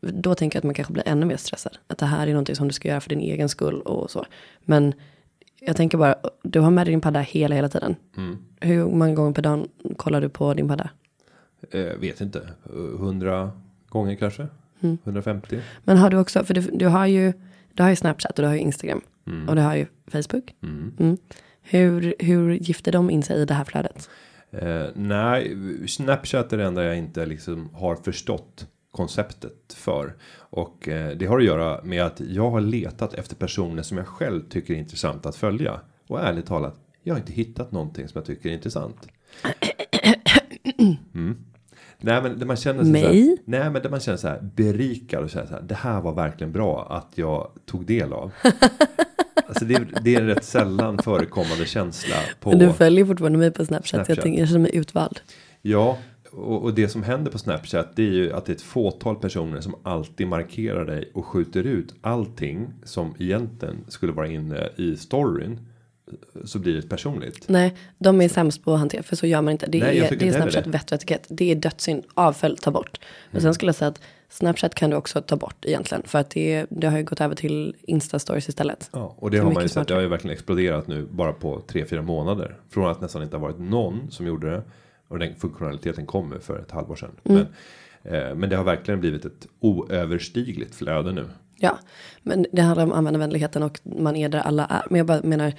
[0.00, 1.78] Då tänker jag att man kanske blir ännu mer stressad.
[1.86, 4.26] Att det här är någonting som du ska göra för din egen skull och så.
[4.64, 4.94] Men
[5.60, 7.96] jag tänker bara, du har med dig din padda hela, hela tiden.
[8.16, 8.38] Mm.
[8.60, 10.90] Hur många gånger per dag kollar du på din padda?
[11.70, 12.38] Eh, vet inte.
[12.64, 13.50] Eh, 100
[13.88, 14.46] gånger kanske.
[14.80, 14.98] Mm.
[15.04, 15.60] 150.
[15.84, 17.32] Men har du också, för du, du har ju,
[17.74, 19.00] du har ju Snapchat och du har ju Instagram.
[19.26, 19.48] Mm.
[19.48, 20.54] Och du har ju Facebook.
[20.62, 20.92] Mm.
[20.98, 21.18] Mm.
[21.62, 24.08] Hur, hur gifter de in sig i det här flödet?
[24.50, 25.56] Eh, nej,
[25.88, 30.14] Snapchat är det enda jag inte liksom har förstått konceptet för.
[30.36, 34.06] Och eh, det har att göra med att jag har letat efter personer som jag
[34.06, 35.80] själv tycker är intressant att följa.
[36.08, 38.96] Och ärligt talat, jag har inte hittat någonting som jag tycker är intressant.
[41.14, 41.36] Mm.
[42.00, 43.36] Nej men det man känner sig så här?
[43.44, 46.00] Nej men det man känner så här berikad och så här, så här, det här
[46.00, 48.32] var verkligen bra att jag tog del av.
[49.48, 52.50] alltså det, är- det är en rätt sällan förekommande känsla på.
[52.50, 54.22] Men du följer fortfarande mig på Snapchat, så jag, Snapchat.
[54.22, 55.20] tänker, jag känner mig utvald.
[55.62, 55.98] Ja,
[56.32, 59.16] och, och det som händer på Snapchat det är ju att det är ett fåtal
[59.16, 64.96] personer som alltid markerar dig och skjuter ut allting som egentligen skulle vara inne i
[64.96, 65.58] storyn.
[66.44, 67.48] Så blir det personligt.
[67.48, 69.66] Nej, de är sämst på att hantera, för så gör man inte.
[69.66, 70.70] Det Nej, är, det är Snapchat det.
[70.70, 71.26] vett och etikett.
[71.28, 73.00] Det är dödssynd, avfölj, ta bort.
[73.30, 76.02] Men sen skulle jag säga att Snapchat kan du också ta bort egentligen.
[76.06, 78.90] För att det, det har ju gått över till Insta-stories istället.
[78.92, 79.88] Ja, och det Så har man ju sett.
[79.88, 82.56] Det har ju verkligen exploderat nu bara på 3-4 månader.
[82.70, 84.62] Från att nästan inte ha varit någon som gjorde det.
[85.10, 87.10] Och den funktionaliteten kommer för ett halvår sedan.
[87.24, 87.46] Mm.
[88.02, 91.28] Men, eh, men det har verkligen blivit ett oöverstigligt flöde nu.
[91.62, 91.78] Ja,
[92.22, 94.82] men det handlar om användarvänligheten och man är där alla är.
[94.90, 95.52] Men jag bara menar,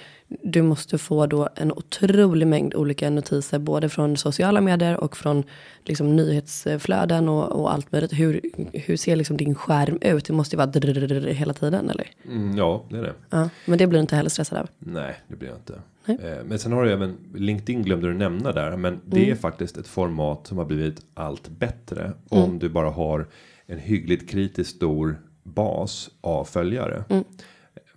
[0.44, 5.44] du måste få då en otrolig mängd olika notiser, både från sociala medier och från
[5.86, 8.14] liksom nyhetsflöden och, och allt möjligt.
[8.14, 8.42] Hur,
[8.74, 10.26] hur ser liksom din skärm ut?
[10.26, 12.08] Det måste ju vara hela tiden, eller?
[12.26, 13.14] Mm, ja, det är det.
[13.30, 14.68] Ja, men det blir du inte heller stressad av.
[14.80, 15.82] Nej, det blir jag inte.
[16.06, 16.18] Nej.
[16.24, 19.78] Eh, Men sen har du även LinkedIn glömde du nämna där, men det är faktiskt
[19.78, 23.28] ett format som har blivit allt bättre om du bara har
[23.66, 27.04] en hyggligt kritiskt stor bas av följare.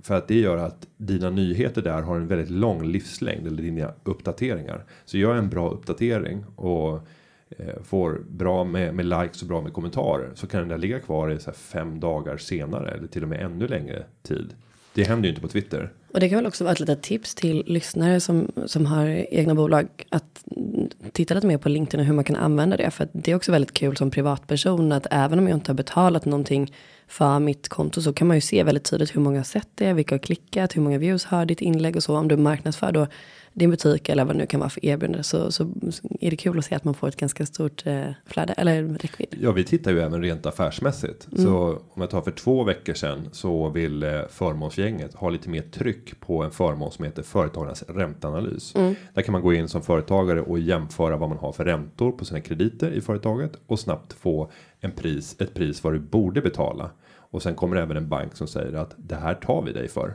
[0.03, 3.93] För att det gör att dina nyheter där har en väldigt lång livslängd eller dina
[4.05, 4.85] uppdateringar.
[5.05, 7.01] Så gör en bra uppdatering och
[7.49, 11.01] eh, får bra med, med likes och bra med kommentarer så kan den där ligga
[11.01, 14.55] kvar i så här fem dagar senare eller till och med ännu längre tid.
[14.95, 15.93] Det händer ju inte på Twitter.
[16.15, 19.55] Och det kan väl också vara ett litet tips till lyssnare som, som har egna
[19.55, 19.89] bolag.
[20.09, 22.91] Att mm, titta lite mer på LinkedIn och hur man kan använda det.
[22.91, 24.93] För det är också väldigt kul som privatperson.
[24.93, 26.73] Att även om jag inte har betalat någonting
[27.09, 28.03] för mitt konto.
[28.03, 29.93] Så kan man ju se väldigt tydligt hur många har sett det.
[29.93, 30.77] Vilka har klickat.
[30.77, 32.17] Hur många views har ditt inlägg och så.
[32.17, 33.07] Om du marknadsför då
[33.55, 35.23] din butik eller vad det nu kan vara för erbjudande.
[35.23, 35.73] Så, så
[36.21, 38.53] är det kul att se att man får ett ganska stort eh, flöde.
[38.53, 39.37] Eller räckvidd.
[39.41, 41.29] Ja, vi tittar ju även rent affärsmässigt.
[41.37, 45.63] Så om jag tar för två veckor sedan så vill eh, förmånsgänget ha lite mer
[45.63, 48.73] tryck på en förmån som heter företagarnas ränteanalys.
[49.15, 52.25] Där kan man gå in som företagare och jämföra vad man har för räntor på
[52.25, 56.91] sina krediter i företaget och snabbt få en pris, ett pris vad du borde betala.
[57.35, 60.15] Och sen kommer även en bank som säger att det här tar vi dig för.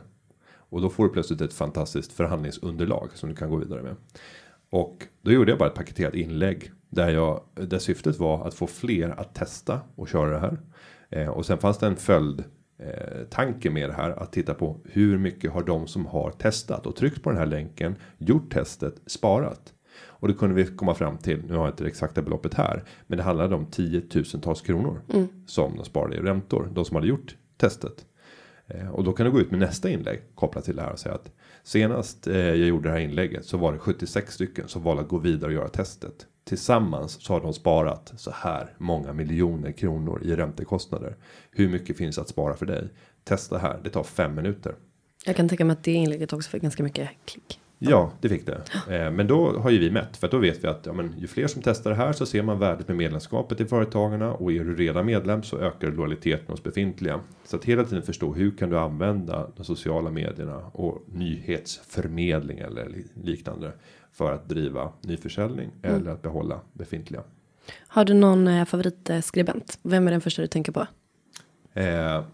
[0.70, 3.96] Och då får du plötsligt ett fantastiskt förhandlingsunderlag som du kan gå vidare med.
[4.70, 8.66] Och då gjorde jag bara ett paketerat inlägg där jag där syftet var att få
[8.66, 10.58] fler att testa och köra det här.
[11.10, 12.44] Eh, och sen fanns det en följd
[12.80, 16.86] eh, tanke med det här att titta på hur mycket har de som har testat
[16.86, 19.72] och tryckt på den här länken gjort testet sparat.
[20.02, 22.84] Och då kunde vi komma fram till, nu har jag inte det exakta beloppet här,
[23.06, 25.00] men det handlade om tiotusentals kronor
[25.46, 28.06] som de sparade i räntor, de som hade gjort testet.
[28.66, 30.98] Eh, Och då kan du gå ut med nästa inlägg kopplat till det här och
[30.98, 31.30] säga att
[31.62, 35.08] senast eh, jag gjorde det här inlägget så var det 76 stycken som valde att
[35.08, 36.26] gå vidare och göra testet.
[36.44, 41.16] Tillsammans så har de sparat så här många miljoner kronor i räntekostnader.
[41.50, 42.88] Hur mycket finns att spara för dig?
[43.24, 44.74] Testa här, det tar fem minuter.
[45.26, 47.60] Jag kan tänka mig att det inlägget också fick ganska mycket klick.
[47.82, 48.62] Ja, det fick det.
[48.88, 51.26] Eh, men då har ju vi mätt för då vet vi att ja, men ju
[51.26, 54.64] fler som testar det här så ser man värdet med medlemskapet i företagarna och är
[54.64, 57.20] du redan medlem så ökar lojaliteten hos befintliga.
[57.44, 62.88] Så att hela tiden förstå hur kan du använda de sociala medierna och nyhetsförmedling eller
[62.88, 63.72] li- liknande
[64.20, 67.22] för att driva nyförsäljning eller att behålla befintliga.
[67.86, 69.78] Har du någon eh, favoritskribent?
[69.82, 70.86] Vem är den första du tänker på?
[71.74, 71.86] Eh,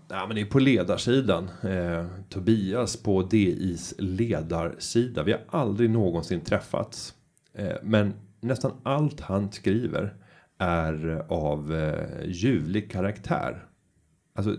[0.09, 1.51] ja, men det är på ledarsidan.
[1.63, 5.23] Eh, Tobias på DIs ledarsida.
[5.23, 7.15] Vi har aldrig någonsin träffats.
[7.55, 10.15] Eh, men nästan allt han skriver
[10.59, 13.65] är av eh, ljuvlig karaktär.
[14.35, 14.57] Alltså,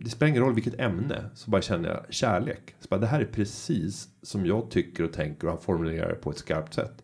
[0.00, 2.74] det spelar ingen roll vilket ämne så bara känner jag kärlek.
[2.80, 6.14] Så bara, det här är precis som jag tycker och tänker och han formulerar det
[6.14, 7.02] på ett skarpt sätt.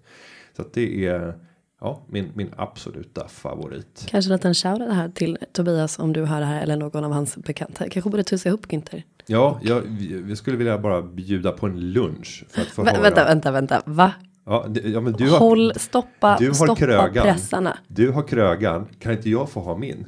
[0.57, 1.35] Så att det är
[1.81, 4.07] ja, min, min absoluta favorit.
[4.09, 7.13] Kanske en liten shoutout här till Tobias om du hör det här eller någon av
[7.13, 7.89] hans bekanta.
[7.89, 9.03] Kanske borde tussa ihop Günther.
[9.27, 9.81] Ja, jag,
[10.25, 13.03] vi skulle vilja bara bjuda på en lunch för att få Vä höra.
[13.03, 13.83] vänta, vänta, vänta.
[13.87, 14.13] Va?
[14.47, 17.25] Ja, det, ja, men du har, Håll, stoppa, du har stoppa krögan.
[17.25, 17.79] pressarna.
[17.89, 18.89] Du har krögan.
[18.99, 20.07] Kan inte jag få ha min?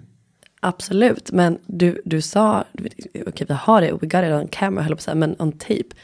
[0.61, 2.65] Absolut, men du, du sa,
[3.27, 5.53] okej vi har det, we got it on camera, höll på att säga, men on
[5.53, 5.97] tape.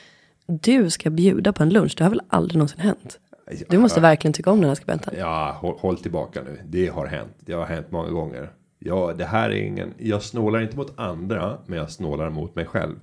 [0.47, 3.19] Du ska bjuda på en lunch, det har väl aldrig någonsin hänt?
[3.69, 5.15] Du måste verkligen tycka om den här skribenten.
[5.19, 6.59] Ja, håll, håll tillbaka nu.
[6.65, 7.33] Det har hänt.
[7.41, 8.51] Det har hänt många gånger.
[8.79, 9.95] Ja, det här är ingen.
[9.99, 12.97] Jag snålar inte mot andra, men jag snålar mot mig själv.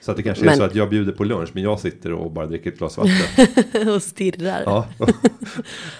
[0.00, 2.12] Så att det kanske är Men- så att jag bjuder på lunch, men jag sitter
[2.12, 3.88] och bara dricker ett glas vatten.
[3.94, 4.62] och stirrar.
[4.66, 4.86] Ja.
[4.98, 5.08] och,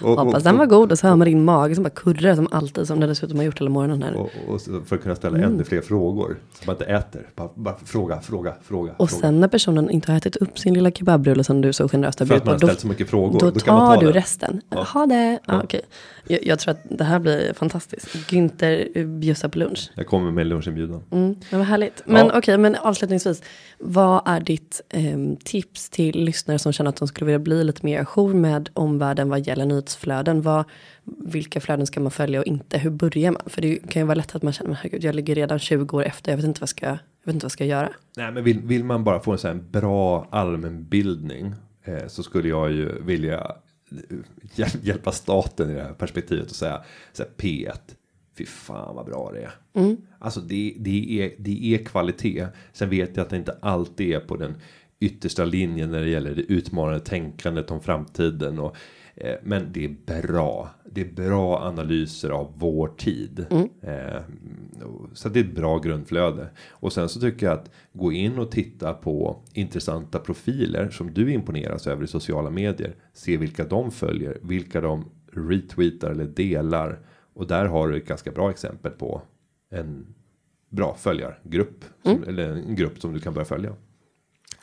[0.01, 2.47] och, Hoppas den var god och så hör man din mage som bara kurrar som
[2.51, 4.15] alltid som den dessutom har gjort hela morgonen här.
[4.15, 5.53] och, och för att kunna ställa Mm.
[5.53, 6.37] ännu fler frågor.
[6.53, 7.29] Så man inte äter.
[7.35, 8.91] Bara, bara fråga, fråga, fråga.
[8.97, 9.21] Och fråga.
[9.21, 12.25] sen när personen inte har ätit upp sin lilla kebabrulle som du så generöst har
[12.25, 12.67] För att bjudit man har på.
[12.67, 13.39] Ställt så mycket frågor.
[13.39, 14.19] då Då, man tar ta du det.
[14.19, 14.61] resten.
[14.93, 15.39] Ha det.
[15.47, 15.81] Ja, okej.
[16.27, 18.07] jag, jag tror att det här blir fantastiskt.
[18.29, 19.91] Günther bjussar på lunch.
[19.95, 21.03] Jag kommer med lunchinbjudan.
[21.11, 22.01] Mm, det var härligt.
[22.05, 22.37] Men Ja.
[22.37, 23.41] okej, men avslutningsvis.
[23.79, 27.85] Vad är ditt eh, tips till lyssnare som känner att de skulle vilja bli lite
[27.85, 30.41] mer ajour med omvärlden vad gäller nyhetsflöden?
[30.41, 30.65] Vad,
[31.03, 32.77] vilka flöden ska man följa och inte?
[32.77, 33.41] Hur börjar man?
[33.45, 35.97] För det kan ju vara lätt att man känner, men herregud, jag ligger redan 20
[35.97, 37.89] år efter, jag vet inte vad jag ska, jag vet inte vad jag ska göra.
[38.17, 42.49] Nej, men vill, vill man bara få en sån här bra allmänbildning eh, så skulle
[42.49, 43.51] jag ju vilja
[44.81, 46.83] hjälpa staten i det här perspektivet och säga
[47.13, 47.79] så här, P1.
[48.37, 49.51] Fy fan vad bra det är.
[50.19, 52.47] Alltså det, det, är, det är kvalitet.
[52.73, 54.55] Sen vet jag att det inte alltid är på den
[54.99, 58.77] yttersta linjen när det gäller det utmanande tänkandet om framtiden och
[59.17, 60.69] Eh, men det är bra.
[60.91, 63.45] Det är bra analyser av vår tid.
[63.81, 64.21] Eh,
[65.13, 66.49] så det är ett bra grundflöde.
[66.69, 71.33] Och sen så tycker jag att gå in och titta på intressanta profiler som du
[71.33, 72.95] imponeras över i sociala medier.
[73.13, 76.99] Se vilka de följer, vilka de retweetar eller delar.
[77.35, 79.21] Och där har du ett ganska bra exempel på
[79.71, 80.15] en
[80.69, 81.85] bra följargrupp.
[82.03, 83.75] Som, Eller en grupp som du kan börja följa.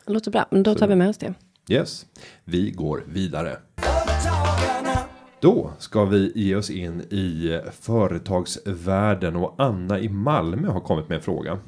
[0.07, 1.35] Det låter bra, men då tar vi med oss det.
[1.69, 2.07] Yes,
[2.45, 3.57] vi går vidare.
[5.41, 11.17] Då ska vi ge oss in i företagsvärlden och Anna i Malmö har kommit med
[11.17, 11.59] en fråga.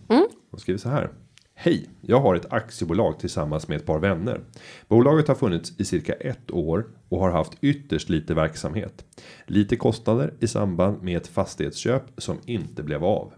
[0.51, 1.11] Hon skriver så här.
[1.55, 4.41] Hej, jag har ett aktiebolag tillsammans med ett par vänner.
[4.89, 9.05] Bolaget har funnits i cirka ett år och har haft ytterst lite verksamhet.
[9.47, 13.33] Lite kostnader i samband med ett fastighetsköp som inte blev av.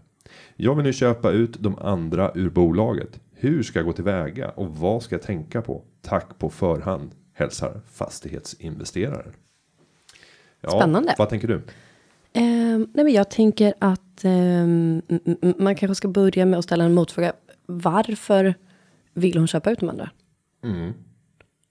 [0.55, 3.19] Jag vill nu köpa ut de andra ur bolaget.
[3.33, 5.83] Hur ska jag gå tillväga och vad ska jag tänka på?
[6.01, 7.11] Tack på förhand.
[7.33, 9.33] Hälsar fastighetsinvesteraren.
[10.61, 11.15] Ja, Spännande.
[11.17, 11.61] Vad tänker du?
[12.33, 15.01] Ehm, nej men jag tänker att m-
[15.57, 17.33] man kanske ska börja med att ställa en motfråga.
[17.69, 18.55] Varför
[19.13, 20.09] vill hon köpa ut de andra?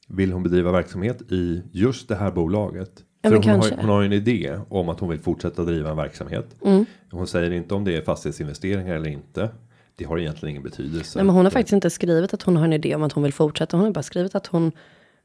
[0.09, 3.05] Vill hon bedriva verksamhet i just det här bolaget?
[3.23, 3.77] Ja, hon, har, kanske.
[3.77, 6.57] hon har ju en idé om att hon vill fortsätta driva en verksamhet.
[6.65, 6.85] Mm.
[7.11, 9.51] Hon säger inte om det är fastighetsinvesteringar eller inte.
[9.97, 11.19] Det har egentligen ingen betydelse.
[11.19, 13.23] Nej, men hon har faktiskt inte skrivit att hon har en idé om att hon
[13.23, 13.77] vill fortsätta.
[13.77, 14.73] Hon har bara skrivit att hon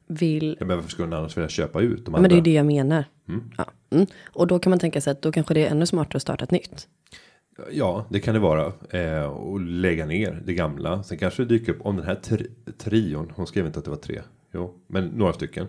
[0.06, 0.56] vill.
[0.60, 2.44] Ja, men varför skulle hon annars vilja köpa ut de Ja, men det är andra?
[2.44, 3.04] det jag menar.
[3.58, 3.64] Ja.
[3.90, 4.06] Mm.
[4.24, 6.44] Och då kan man tänka sig att då kanske det är ännu smartare att starta
[6.44, 6.88] ett nytt.
[7.70, 8.72] Ja, det kan det vara.
[8.90, 11.02] Eh, och lägga ner det gamla.
[11.02, 12.46] Sen kanske det dyker upp om den här tri
[12.78, 13.32] trion.
[13.36, 14.22] Hon skrev inte att det var tre.
[14.54, 15.66] Jo, men några stycken.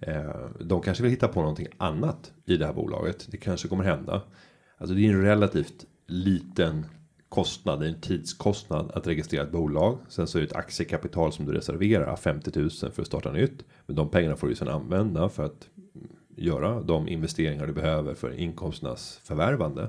[0.00, 3.26] Eh, de kanske vill hitta på någonting annat i det här bolaget.
[3.30, 4.22] Det kanske kommer hända.
[4.78, 6.86] Alltså det är en relativt liten
[7.28, 9.98] kostnad, en tidskostnad att registrera ett bolag.
[10.08, 13.64] Sen så är det ett aktiekapital som du reserverar 50 000 för att starta nytt.
[13.86, 15.68] Men de pengarna får du sedan använda för att
[16.36, 19.88] göra de investeringar du behöver för inkomsternas förvärvande.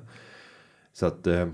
[0.93, 1.27] Så att.
[1.27, 1.47] Eh,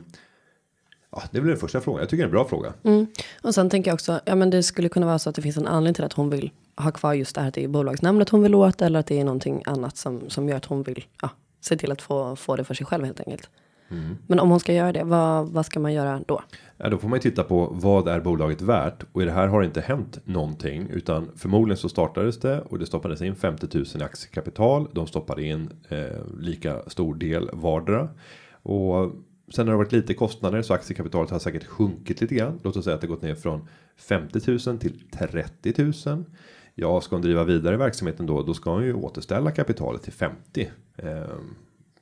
[1.11, 1.99] ja, det väl den första frågan.
[1.99, 2.73] Jag tycker det är en bra fråga.
[2.83, 3.07] Mm.
[3.41, 5.57] Och sen tänker jag också, ja men det skulle kunna vara så att det finns
[5.57, 8.29] en anledning till att hon vill ha kvar just det här att det är bolagsnamnet
[8.29, 11.05] hon vill åt eller att det är någonting annat som, som gör att hon vill
[11.21, 11.29] ja,
[11.61, 13.49] se till att få, få det för sig själv helt enkelt.
[14.27, 16.43] Men om hon ska göra det, vad, vad ska man göra då?
[16.77, 19.47] Ja, då får man ju titta på vad är bolaget värt och i det här
[19.47, 23.67] har det inte hänt någonting utan förmodligen så startades det och det stoppades in 50
[23.77, 24.87] 000 i aktiekapital.
[24.91, 25.99] De stoppade in eh,
[26.39, 28.09] lika stor del vardera
[28.65, 29.11] och
[29.53, 32.59] sen har det varit lite kostnader så aktiekapitalet har säkert sjunkit lite grann.
[32.63, 36.23] Låt oss säga att det gått ner från 50 000 till 30 000.
[36.75, 40.71] Ja, ska hon driva vidare verksamheten då, då ska hon ju återställa kapitalet till 50
[40.97, 41.23] eh,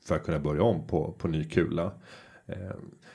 [0.05, 1.91] för att kunna börja om på på ny kula.
[2.45, 2.55] Eh,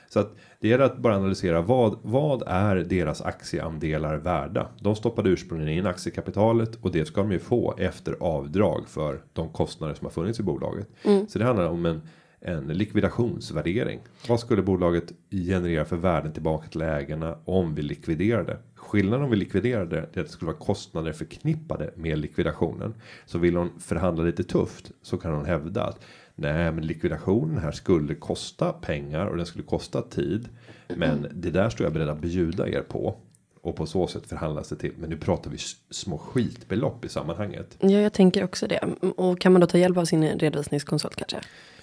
[0.09, 4.67] så att det gäller att bara analysera vad vad är deras aktieandelar värda?
[4.79, 9.49] De stoppade ursprungligen in aktiekapitalet och det ska de ju få efter avdrag för de
[9.49, 10.87] kostnader som har funnits i bolaget.
[11.27, 12.01] Så det handlar om en
[12.41, 13.99] en likvidationsvärdering.
[14.27, 18.57] Vad skulle bolaget generera för värden tillbaka till ägarna om vi likviderade?
[18.75, 22.93] Skillnaden om vi likviderade är att det skulle vara kostnader förknippade med likvidationen.
[23.25, 25.99] Så vill hon förhandla lite tufft så kan hon hävda att
[26.35, 30.49] nej, men likvidationen här skulle kosta pengar och den skulle kosta tid.
[30.95, 33.15] Men det där står jag beredd att bjuda er på
[33.61, 34.93] och på så sätt förhandlas det till.
[34.97, 35.57] Men nu pratar vi
[35.89, 37.77] små skitbelopp i sammanhanget.
[37.79, 38.79] Ja, jag tänker också det.
[39.01, 41.39] Och kan man då ta hjälp av sin redovisningskonsult kanske?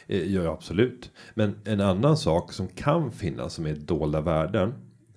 [0.07, 1.11] Eh, Ja, absolut.
[1.35, 4.75] Men en annan sak som kan finnas som är dolda värden.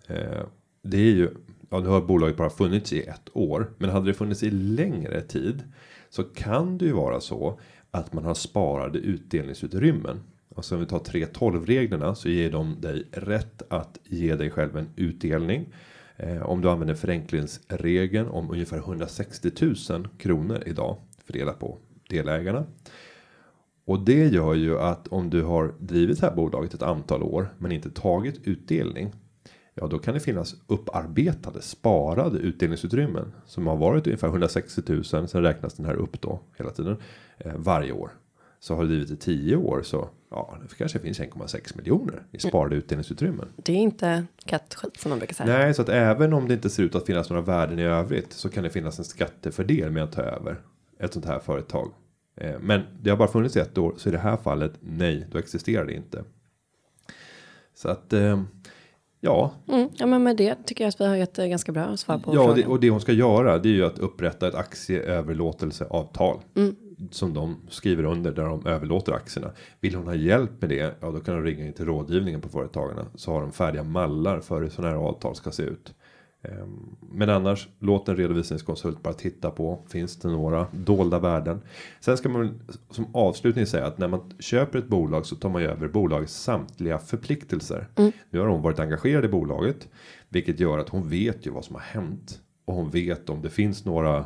[0.08, 0.44] Eh,
[0.82, 1.30] det är ju.
[1.70, 5.22] Ja, nu har bolaget bara funnits i ett år, men hade det funnits i längre
[5.22, 5.64] tid
[6.10, 7.60] så kan det ju vara så
[7.92, 10.20] att man har sparade utdelningsutrymmen.
[10.56, 14.78] Alltså om vi tar 3.12 reglerna så ger de dig rätt att ge dig själv
[14.78, 15.74] en utdelning.
[16.18, 19.52] Eh, om du använder förenklingsregeln om ungefär 160
[19.90, 21.78] 000 kronor idag fördelat på
[22.10, 22.66] delägarna.
[23.90, 27.54] Och det gör ju att om du har drivit det här bolaget ett antal år
[27.58, 29.14] men inte tagit utdelning.
[29.74, 35.04] Ja, då kan det finnas upparbetade sparade utdelningsutrymmen som har varit ungefär 160 000.
[35.04, 36.98] Sen räknas den här upp då hela tiden
[37.38, 38.12] eh, varje år.
[38.60, 42.40] Så har du drivit i 10 år så ja, det kanske finns 1,6 miljoner i
[42.40, 43.48] sparade utdelningsutrymmen.
[43.56, 45.58] Det är inte kattskit som man brukar säga.
[45.58, 48.34] Nej, så att även om det inte ser ut att finnas några värden i övrigt
[48.34, 50.62] så kan det finnas en skattefördel med att ta över
[51.00, 51.92] ett sånt här företag.
[52.40, 55.38] Eh, Men det har bara funnits ett år så i det här fallet nej, då
[55.38, 56.24] existerar det inte.
[57.74, 58.42] Så att eh,
[59.20, 61.98] ja, Mm, ja, men med det tycker jag att vi har gett eh, ganska bra
[61.98, 62.56] svar på ja frågan.
[62.56, 66.40] det, och det hon ska göra det är ju att upprätta ett aktieöverlåtelseavtal.
[67.12, 69.52] Som de skriver under där de överlåter aktierna.
[69.80, 70.96] Vill hon ha hjälp med det?
[71.00, 73.06] Ja, då kan de ringa in till rådgivningen på företagarna.
[73.16, 75.94] Så har de färdiga mallar för hur sådana här avtal ska se ut.
[76.44, 79.80] Ehm, Men annars låt en redovisningskonsult bara titta på.
[79.90, 81.62] Finns det några dolda värden?
[82.00, 85.62] Sen ska man som avslutning säga att när man köper ett bolag så tar man
[85.62, 87.88] ju över bolagets samtliga förpliktelser.
[88.30, 89.88] Nu har hon varit engagerad i bolaget,
[90.30, 93.50] vilket gör att hon vet ju vad som har hänt och hon vet om det
[93.50, 94.26] finns några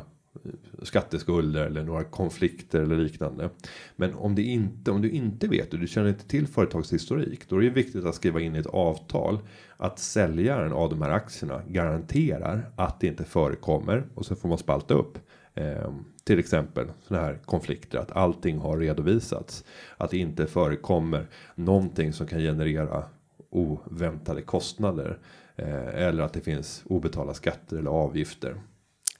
[0.82, 3.50] skatteskulder eller några konflikter eller liknande.
[3.96, 7.56] Men om det inte om du inte vet och du känner inte till företagshistorik, då
[7.56, 9.38] är det viktigt att skriva in i ett avtal
[9.76, 14.58] att säljaren av de här aktierna garanterar att det inte förekommer och så får man
[14.58, 15.18] spalta upp
[15.54, 15.92] eh,
[16.24, 19.64] till exempel sådana här konflikter att allting har redovisats
[19.96, 23.04] att det inte förekommer någonting som kan generera
[23.50, 25.18] oväntade kostnader
[25.56, 28.56] eh, eller att det finns obetalda skatter eller avgifter.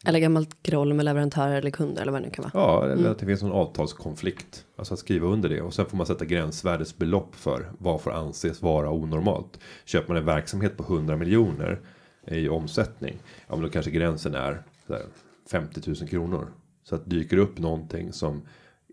[0.04, 2.52] Eller gammalt groll med leverantörer eller kunder eller vad det nu kan vara.
[2.54, 4.64] Ja, eller att det finns någon avtalskonflikt.
[4.76, 8.62] Alltså att skriva under det och sen får man sätta gränsvärdesbelopp för vad får anses
[8.62, 9.58] vara onormalt.
[9.84, 11.80] Köper man en verksamhet på 100 miljoner
[12.26, 13.18] i omsättning.
[13.48, 15.02] Ja, men då kanske gränsen är så här,
[15.50, 16.48] 50 000 kronor.
[16.84, 18.42] Så att dyker upp någonting som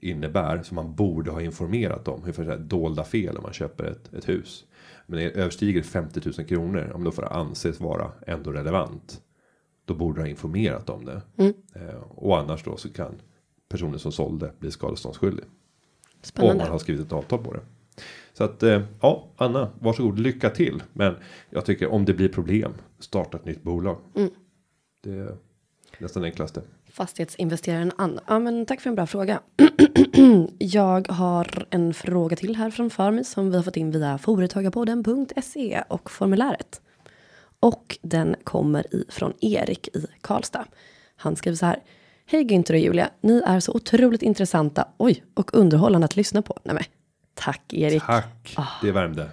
[0.02, 2.21] innebär som man borde ha informerat om.
[2.21, 4.65] Ungefär så här dolda fel om man köper ett, ett hus.
[5.06, 6.91] Men det överstiger 50 000 kronor.
[6.95, 9.21] Om då får det anses vara ändå relevant.
[9.86, 11.22] Då borde du ha informerat om det.
[11.76, 13.22] Eh, och annars då så kan
[13.70, 15.46] personen som sålde bli skadeståndsskyldig.
[15.46, 15.52] Om
[16.22, 16.63] Spännande.
[16.63, 17.62] man har skrivit ett avtal på det.
[18.34, 20.84] Så att eh, ja, Anna, varsågod, lycka till.
[20.94, 21.15] Men
[21.50, 23.98] jag tycker om det blir problem, starta ett nytt bolag.
[25.04, 25.38] Det är
[26.00, 26.62] nästan enklaste.
[26.91, 28.22] Fastighetsinvesteraren Anna.
[28.28, 29.39] Ja, men tack för en bra fråga.
[30.58, 35.84] jag har en fråga till här framför mig som vi har fått in via företagarpodden.se
[35.89, 36.82] och formuläret.
[37.62, 40.65] Och den kommer ifrån Erik i Karlstad.
[41.15, 41.80] Han skriver så här.
[42.26, 46.58] Hej Günther och Julia, ni är så otroligt intressanta, oj, och underhållande att lyssna på.
[46.63, 46.84] Nej men,
[47.34, 48.04] tack Erik.
[48.06, 49.30] Tack, det värmde.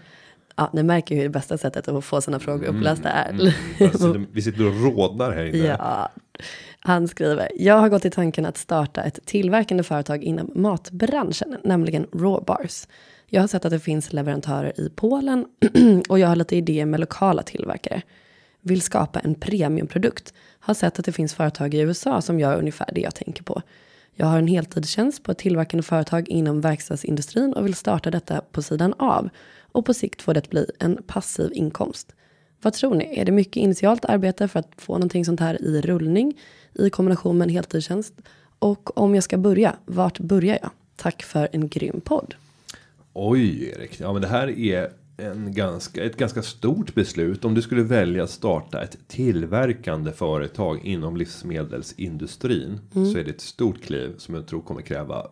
[0.57, 3.55] Ja, ni märker hur det bästa sättet att få sina frågor upplästa är.
[3.81, 5.59] Alltså, vi sitter och rodnar här inne.
[5.59, 6.09] Ja,
[6.81, 7.49] han skriver.
[7.57, 12.87] Jag har gått i tanken att starta ett tillverkande företag inom matbranschen, nämligen Rawbars.
[13.31, 15.47] Jag har sett att det finns leverantörer i Polen
[16.09, 18.03] och jag har lite idéer med lokala tillverkare.
[18.61, 20.35] Vill skapa en premiumprodukt.
[20.61, 23.63] Har sett att det finns företag i USA som gör ungefär det jag tänker på.
[24.15, 28.63] Jag har en heltidstjänst på ett tillverkande företag inom verkstadsindustrin och vill starta detta på
[28.63, 29.29] sidan av
[29.73, 32.15] och på sikt få det att bli en passiv inkomst.
[32.63, 33.19] Vad tror ni?
[33.21, 36.41] Är det mycket initialt arbete för att få någonting sånt här i rullning
[36.75, 38.15] i kombination med en heltidstjänst?
[38.59, 40.71] Och om jag ska börja, vart börjar jag?
[40.97, 42.35] Tack för en grym podd.
[43.21, 47.45] Oj Erik, ja men det här är en ganska, ett ganska stort beslut.
[47.45, 52.81] Om du skulle välja att starta ett tillverkande företag inom livsmedelsindustrin.
[52.93, 55.27] Så är det ett stort kliv som jag tror kommer kräva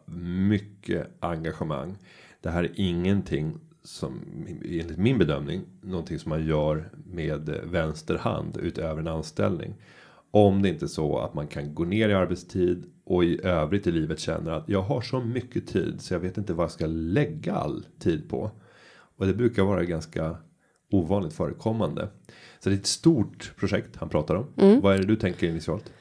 [0.48, 1.96] mycket engagemang.
[2.40, 4.20] Det här är ingenting som
[4.64, 9.74] enligt min bedömning någonting som man gör med vänster hand utöver en anställning.
[10.30, 13.86] Om det inte är så att man kan gå ner i arbetstid och i övrigt
[13.86, 16.70] i livet känner att jag har så mycket tid så jag vet inte vad jag
[16.70, 18.50] ska lägga all tid på.
[19.16, 20.36] Och det brukar vara ganska
[20.90, 22.08] ovanligt förekommande.
[22.60, 24.46] Så det är ett stort projekt han pratar om.
[24.80, 25.92] Vad är det du tänker initialt?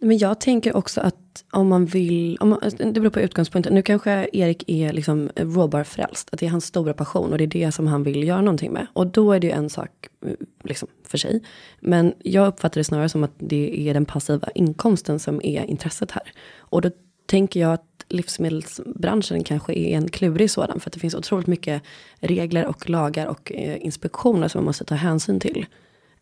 [0.00, 3.74] Men jag tänker också att om man vill, om man, det beror på utgångspunkten.
[3.74, 7.48] Nu kanske Erik är liksom råbarfrälst, att det är hans stora passion och det är
[7.48, 8.86] det som han vill göra någonting med.
[8.92, 9.90] Och då är det ju en sak
[10.26, 10.32] eh,
[10.64, 11.42] liksom för sig.
[11.80, 16.10] Men jag uppfattar det snarare som att det är den passiva inkomsten som är intresset
[16.10, 16.32] här.
[16.58, 16.90] Och då
[17.26, 21.82] tänker jag att livsmedelsbranschen kanske är en klurig sådan för att det finns otroligt mycket
[22.20, 25.66] regler och lagar och eh, inspektioner som man måste ta hänsyn till.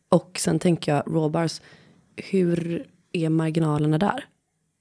[0.08, 1.60] Och sen tänker jag råbars,
[2.16, 2.86] hur
[3.16, 4.24] är marginalerna där?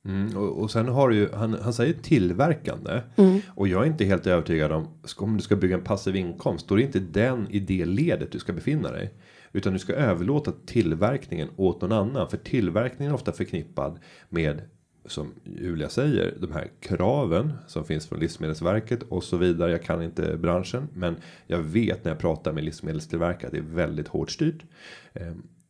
[0.05, 3.01] Mm, och, och sen har du ju, han, han säger tillverkande.
[3.47, 6.67] Och jag är inte helt övertygad om, om du ska bygga en passiv inkomst.
[6.67, 9.13] Då är det inte den i det ledet du ska befinna dig.
[9.51, 12.29] Utan du ska överlåta tillverkningen åt någon annan.
[12.29, 14.61] För tillverkningen är ofta förknippad med,
[15.05, 19.71] som Julia säger, de här kraven som finns från Livsmedelsverket och så vidare.
[19.71, 21.15] Jag kan inte branschen, men
[21.47, 24.63] jag vet när jag pratar med livsmedelstillverkare att det är väldigt hårt styrt.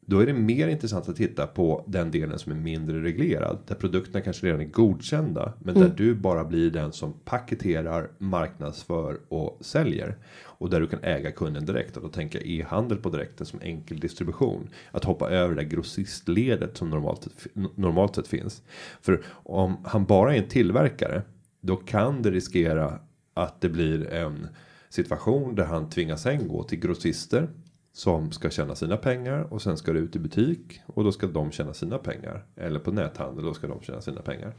[0.07, 3.57] Då är det mer intressant att titta på den delen som är mindre reglerad.
[3.67, 5.53] Där produkterna kanske redan är godkända.
[5.59, 10.17] Men där du bara blir den som paketerar, marknadsför och säljer.
[10.43, 11.97] Och där du kan äga kunden direkt.
[11.97, 14.69] Och då tänker jag e-handel på direkten som enkel distribution.
[14.91, 17.27] Att hoppa över det där grossistledet som normalt,
[17.75, 18.63] normalt sett finns.
[19.01, 21.21] För om han bara är en tillverkare.
[21.61, 22.99] Då kan det riskera
[23.33, 24.47] att det blir en
[24.89, 27.49] situation där han tvingas sen gå till grossister
[27.95, 31.27] som ska tjäna sina pengar och sen ska det ut i butik och då ska
[31.27, 34.53] de tjäna sina pengar eller på näthandel då ska de tjäna sina pengar.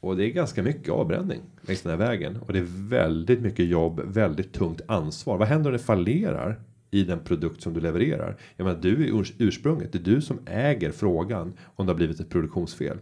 [0.00, 3.66] Och det är ganska mycket avbränning längs den här vägen och det är väldigt mycket
[3.66, 5.38] jobb, väldigt tungt ansvar.
[5.38, 6.60] Vad händer om det fallerar?
[6.90, 8.36] i den produkt som du levererar.
[8.56, 9.92] Jag menar du är ursprunget.
[9.92, 12.98] Det är du som äger frågan om det har blivit ett produktionsfel.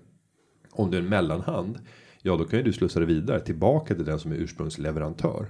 [0.70, 1.78] Om du är en mellanhand.
[2.22, 5.46] Ja, då kan ju du slussa det vidare tillbaka till den som är ursprungsleverantör.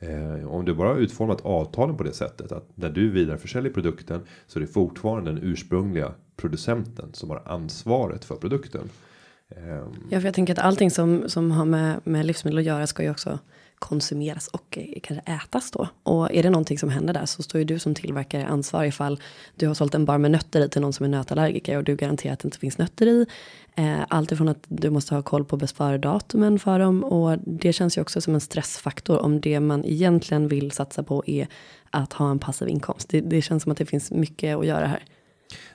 [0.00, 4.20] Eh, om du bara har utformat avtalen på det sättet att när du vidareförsäljer produkten
[4.46, 8.88] så är det fortfarande den ursprungliga producenten som har ansvaret för produkten.
[9.48, 12.86] Eh, Ja, för jag tänker att allting som, som har med, med livsmedel att göra
[12.86, 13.38] ska ju också
[13.78, 15.88] konsumeras och eh, kanske ätas då.
[16.02, 19.20] Och är det någonting som händer där så står ju du som tillverkare ansvar ifall
[19.56, 21.96] du har sålt en bar med nötter i till någon som är nötallergiker och du
[21.96, 23.26] garanterar att det inte finns nötter i.
[23.74, 27.98] Eh, allt ifrån att du måste ha koll på besparadatumen för dem och det känns
[27.98, 31.48] ju också som en stressfaktor om det man egentligen vill satsa på är
[31.90, 33.08] att ha en passiv inkomst.
[33.08, 35.04] Det, det känns som att det finns mycket att göra här.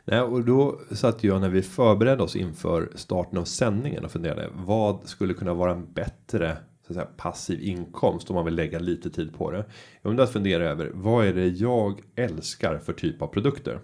[0.05, 4.49] Nej, och då satt jag när vi förberedde oss inför starten av sändningen och funderade
[4.53, 6.57] vad skulle kunna vara en bättre
[6.87, 9.65] så att säga, passiv inkomst om man vill lägga lite tid på det.
[10.01, 13.79] Jag vill att fundera över vad är det jag älskar för typ av produkter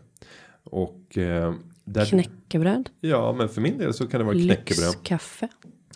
[0.63, 4.89] och eh, där, Knäckebröd, ja, men för min del så kan det vara knäckebröd.
[4.89, 5.47] lyxkaffe.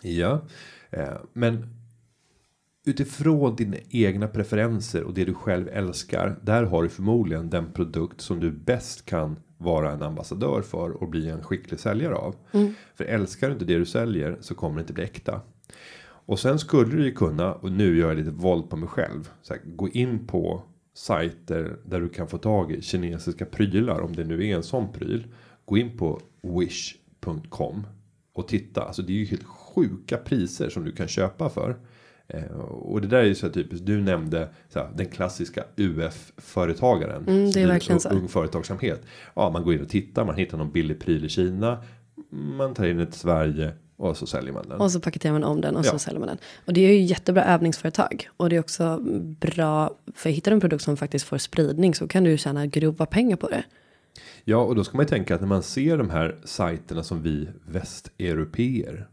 [0.02, 0.40] Ja,
[0.90, 1.66] eh, men
[2.86, 6.38] utifrån dina egna preferenser och det du själv älskar.
[6.42, 11.08] Där har du förmodligen den produkt som du bäst kan vara en ambassadör för och
[11.08, 12.36] bli en skicklig säljare av.
[12.94, 15.40] För älskar du inte det du säljer så kommer det inte bli äkta.
[16.26, 19.30] Och sen skulle du ju kunna och nu gör jag lite våld på mig själv.
[19.42, 20.62] Så här, gå in på
[20.94, 24.92] sajter där du kan få tag i kinesiska prylar om det nu är en sån
[24.92, 25.26] pryl.
[25.64, 27.86] Gå in på wish.com
[28.32, 28.82] och titta.
[28.82, 31.76] Alltså det är ju helt sjuka priser som du kan köpa för.
[32.28, 33.86] Eh, och det där är ju så typiskt.
[33.86, 37.28] Du nämnde här, den klassiska UF-företagaren.
[37.28, 38.08] Mm, det är verkligen så.
[38.08, 39.02] Ung företagsamhet.
[39.34, 40.24] Ja, man går in och tittar.
[40.24, 41.82] Man hittar någon billig pryl i Kina.
[42.30, 44.80] Man tar in den till Sverige och så säljer man den.
[44.80, 45.90] Och så paketerar man om den och Ja.
[45.90, 46.38] så säljer man den.
[46.64, 48.28] Och det är ju jättebra övningsföretag.
[48.36, 48.98] Och det är också
[49.40, 52.66] bra, för hittar du en produkt som faktiskt får spridning så kan du ju tjäna
[52.66, 53.64] grova pengar på det.
[54.44, 57.22] Ja, och då ska man ju tänka att när man ser de här sajterna som
[57.22, 59.08] vi västeuropeer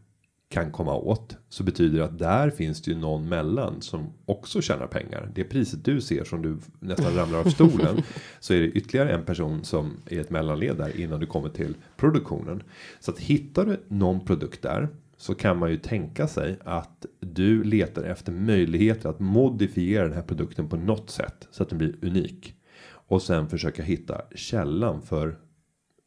[0.52, 4.62] kan komma åt så betyder det att där finns det ju någon mellan som också
[4.62, 5.30] tjänar pengar.
[5.34, 8.02] Det priset du ser som du nästan ramlar av stolen
[8.40, 11.74] så är det ytterligare en person som är ett mellanled där innan du kommer till
[11.96, 12.62] produktionen.
[13.00, 17.64] Så att hittar du någon produkt där så kan man ju tänka sig att du
[17.64, 21.96] letar efter möjligheter att modifiera den här produkten på något sätt så att den blir
[22.02, 22.54] unik.
[22.84, 25.36] Och sen försöka hitta källan för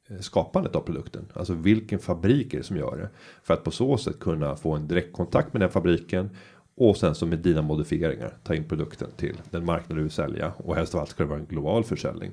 [0.09, 1.25] Eh, skapandet av produkten.
[1.33, 3.09] Alltså vilken fabrik är det som gör det.
[3.43, 6.29] För att på så sätt kunna få en direktkontakt med den fabriken.
[6.77, 10.53] Och sen så med dina modifieringar ta in produkten till den marknad du vill sälja.
[10.57, 12.31] Och helst av allt ska det vara en global försäljning.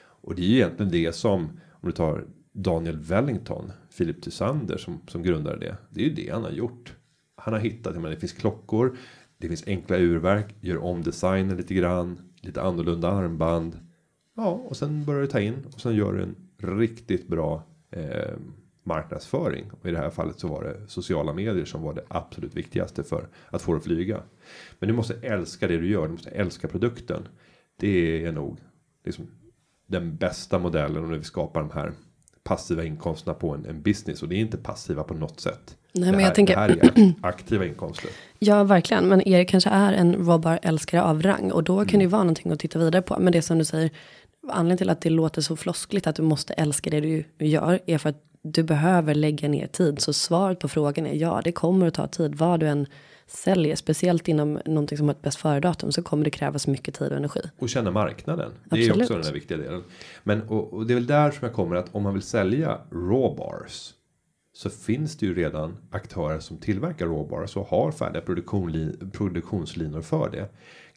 [0.00, 5.00] Och det är ju egentligen det som om du tar Daniel Wellington, Philip Tysander som,
[5.08, 5.76] som grundade det.
[5.90, 6.94] Det är ju det han har gjort.
[7.36, 8.96] Han har hittat, menar, det finns klockor.
[9.38, 12.18] Det finns enkla urverk, gör om designen lite grann.
[12.40, 13.78] Lite annorlunda armband.
[14.36, 16.36] Ja, och sen börjar du ta in och sen gör du en
[16.66, 18.34] riktigt bra eh,
[18.82, 19.64] marknadsföring.
[19.80, 23.04] Och i det här fallet så var det sociala medier som var det absolut viktigaste
[23.04, 24.20] för att få det att flyga.
[24.78, 27.28] Men du måste älska det du gör, du måste älska produkten.
[27.76, 28.58] Det är nog
[29.04, 29.26] liksom
[29.86, 31.92] den bästa modellen om du vill skapa de här
[32.42, 34.22] passiva inkomsterna på en, en business.
[34.22, 35.76] Och det är inte passiva på något sätt.
[35.92, 38.10] Nej, det, men här, jag tänker- det här är aktiva inkomster.
[38.38, 39.08] Ja, verkligen.
[39.08, 41.52] Men Erik kanske är en råbar älskare av rang.
[41.52, 43.18] Och då kan det ju vara någonting att titta vidare på.
[43.20, 43.90] Men det som du säger,
[44.48, 47.98] anledningen till att det låter så floskligt att du måste älska det du gör är
[47.98, 50.00] för att du behöver lägga ner tid.
[50.00, 52.34] Så svaret på frågan är ja, det kommer att ta tid.
[52.34, 52.86] Vad du än
[53.26, 57.10] säljer, speciellt inom någonting som har ett bäst före-datum så kommer det krävas mycket tid
[57.10, 57.40] och energi.
[57.58, 58.52] Och känna marknaden.
[58.64, 59.02] Det är Absolut.
[59.02, 59.82] också den här viktiga delen.
[60.22, 62.78] Men och, och det är väl där som jag kommer att om man vill sälja
[62.90, 63.94] rawbars.
[64.56, 68.22] Så finns det ju redan aktörer som tillverkar rawbars och har färdiga
[69.12, 70.48] produktionslinor för det.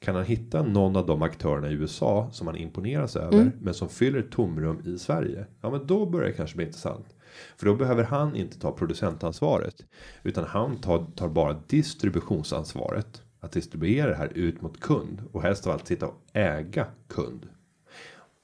[0.08, 3.52] Kan han hitta någon av de aktörerna i USA som han imponeras över.
[3.62, 5.46] Men som fyller ett tomrum i Sverige.
[5.62, 7.16] Ja men då börjar det kanske bli intressant.
[7.58, 9.86] För då behöver han inte ta producentansvaret.
[10.24, 13.22] Utan han tar, tar bara distributionsansvaret.
[13.40, 15.22] Att distribuera det här ut mot kund.
[15.32, 17.48] Och helst av allt sitta och äga kund.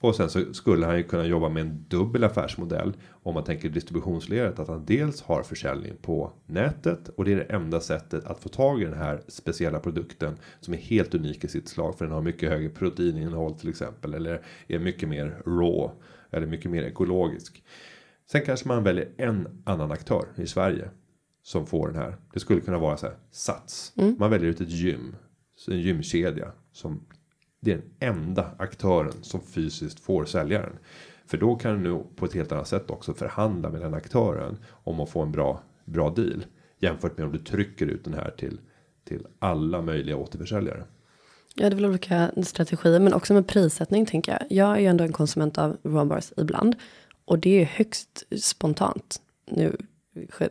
[0.01, 2.93] Och sen så skulle han ju kunna jobba med en dubbel affärsmodell.
[3.24, 4.59] Om man tänker distributionsledet.
[4.59, 7.09] Att han dels har försäljning på nätet.
[7.09, 10.38] Och det är det enda sättet att få tag i den här speciella produkten.
[10.59, 11.97] Som är helt unik i sitt slag.
[11.97, 14.13] För den har mycket högre proteininnehåll till exempel.
[14.13, 15.93] Eller är mycket mer raw.
[16.32, 17.63] Eller mycket mer ekologisk.
[18.32, 20.89] Sen kanske man väljer en annan aktör i Sverige.
[21.43, 22.15] Som får den här.
[22.34, 23.15] Det skulle kunna vara så här.
[23.32, 23.93] Sats.
[24.17, 25.15] Man väljer ut ett gym.
[25.67, 26.51] En gymkedja.
[26.71, 27.05] Som
[27.63, 30.74] det är den enda aktören som fysiskt får säljaren.
[31.28, 34.57] För då kan du på ett helt annat sätt också förhandla med den aktören.
[34.69, 36.45] Om att få en bra, bra deal.
[36.80, 38.59] Jämfört med om du trycker ut den här till,
[39.07, 40.84] till alla möjliga återförsäljare.
[41.55, 44.41] Ja, det är väl olika strategier, men också med prissättning tänker jag.
[44.49, 46.76] Jag är ju ändå en konsument av råbars ibland.
[47.26, 49.21] Och det är högst spontant.
[49.51, 49.78] Nu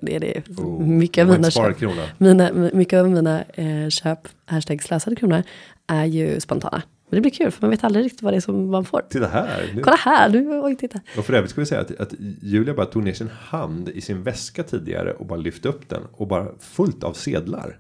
[0.01, 1.53] är det Oh, mycket av mina köp.
[1.53, 2.03] sparkrona.
[2.19, 5.43] Mina, mycket av mina eh, köp, hashtag slösade kronor,
[5.87, 6.83] är ju spontana.
[7.13, 9.03] Men det blir kul, för man vet aldrig riktigt vad det är som man får.
[9.09, 9.71] Titta här.
[9.75, 9.83] Nu.
[9.83, 11.01] Kolla här, nu, oj titta.
[11.19, 14.01] Och för övrigt ska vi säga att, att Julia bara tog ner sin hand i
[14.01, 17.79] sin väska tidigare och bara lyfte upp den och bara fullt av sedlar.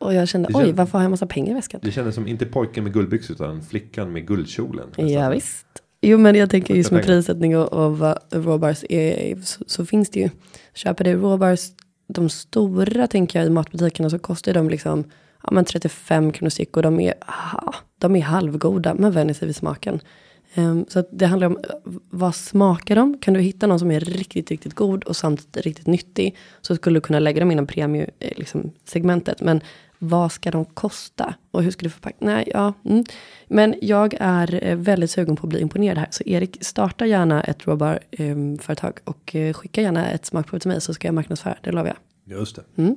[0.00, 1.80] Och jag kände, Det oj, varför har jag massa pengar i väskan?
[1.84, 4.86] Det kändes som inte pojken med guldbyxor utan flickan med guldkjolen.
[4.88, 5.08] nästan.
[5.08, 5.66] Ja, visst.
[6.00, 10.20] Jo men jag tänker just med prissättning och, och råbars är, så, så finns det
[10.20, 10.30] ju.
[10.74, 11.60] Köper du råbars,
[12.08, 15.04] de stora tänker jag i matbutikerna så kostar de liksom
[15.44, 19.46] ja, men 35 kronor styck och de är, ah, de är halvgoda, man vänjer sig
[19.46, 20.00] vid smaken.
[20.54, 23.18] Ehm, så det handlar om eh, vad smakar de?
[23.18, 26.96] Kan du hitta någon som är riktigt, riktigt god och samtidigt riktigt nyttig så skulle
[26.96, 29.40] du kunna lägga dem inom premium eh, liksom, segmentet.
[29.40, 29.60] Men
[29.98, 31.34] vad ska de kosta?
[31.50, 32.16] Och hur ska du förpacka?
[32.18, 32.72] Nej, ja.
[32.84, 33.04] Mm.
[33.48, 36.08] Men jag är eh, väldigt sugen på att bli imponerad här.
[36.10, 40.94] Så Erik, starta gärna ett råbar-företag och eh, skicka gärna ett smakprov till mig så
[40.94, 41.56] ska jag marknadsföra.
[41.62, 42.38] Det lovar jag.
[42.38, 42.82] Just det.
[42.82, 42.96] Mm.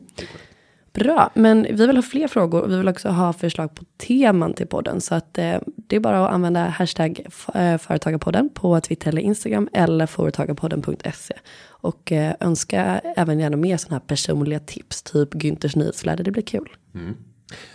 [1.00, 4.54] Bra, men vi vill ha fler frågor och vi vill också ha förslag på teman
[4.54, 5.02] till podden.
[5.02, 9.70] Så att eh, det är bara att använda hashtag eh, företagarpodden på Twitter eller Instagram
[9.74, 11.34] eller företagarpodden.se.
[11.68, 16.44] Och eh, önska även gärna mer sådana här personliga tips, typ Günthers nyhetsflöde, det blir
[16.44, 16.70] kul.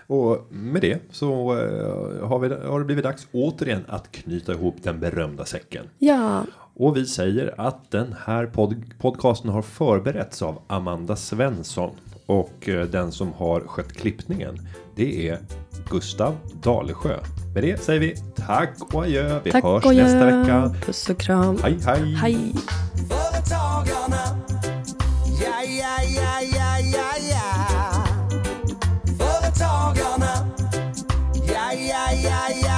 [0.06, 4.76] Och med det så eh, har, vi, har det blivit dags återigen att knyta ihop
[4.82, 5.84] den berömda säcken.
[5.98, 6.44] Ja,
[6.74, 11.90] Och vi säger att den här pod podcasten har förberetts av Amanda Svensson.
[12.26, 15.38] Och eh, den som har skött klippningen, det är
[15.90, 17.18] Gustav Dalesjö.
[17.54, 18.16] Med det säger vi
[18.46, 19.40] tack och adjö.
[19.44, 20.02] Vi tack hörs adjö.
[20.02, 20.74] nästa vecka.
[20.86, 21.58] Puss och kram.
[21.62, 22.14] Hej, hej.
[22.14, 22.54] hej.
[23.08, 24.38] Företagarna.
[25.40, 28.04] Ja, ja, ja, ja, ja, ja.
[29.18, 30.48] Företagarna.
[31.48, 32.71] Ja, ja, ja, ja.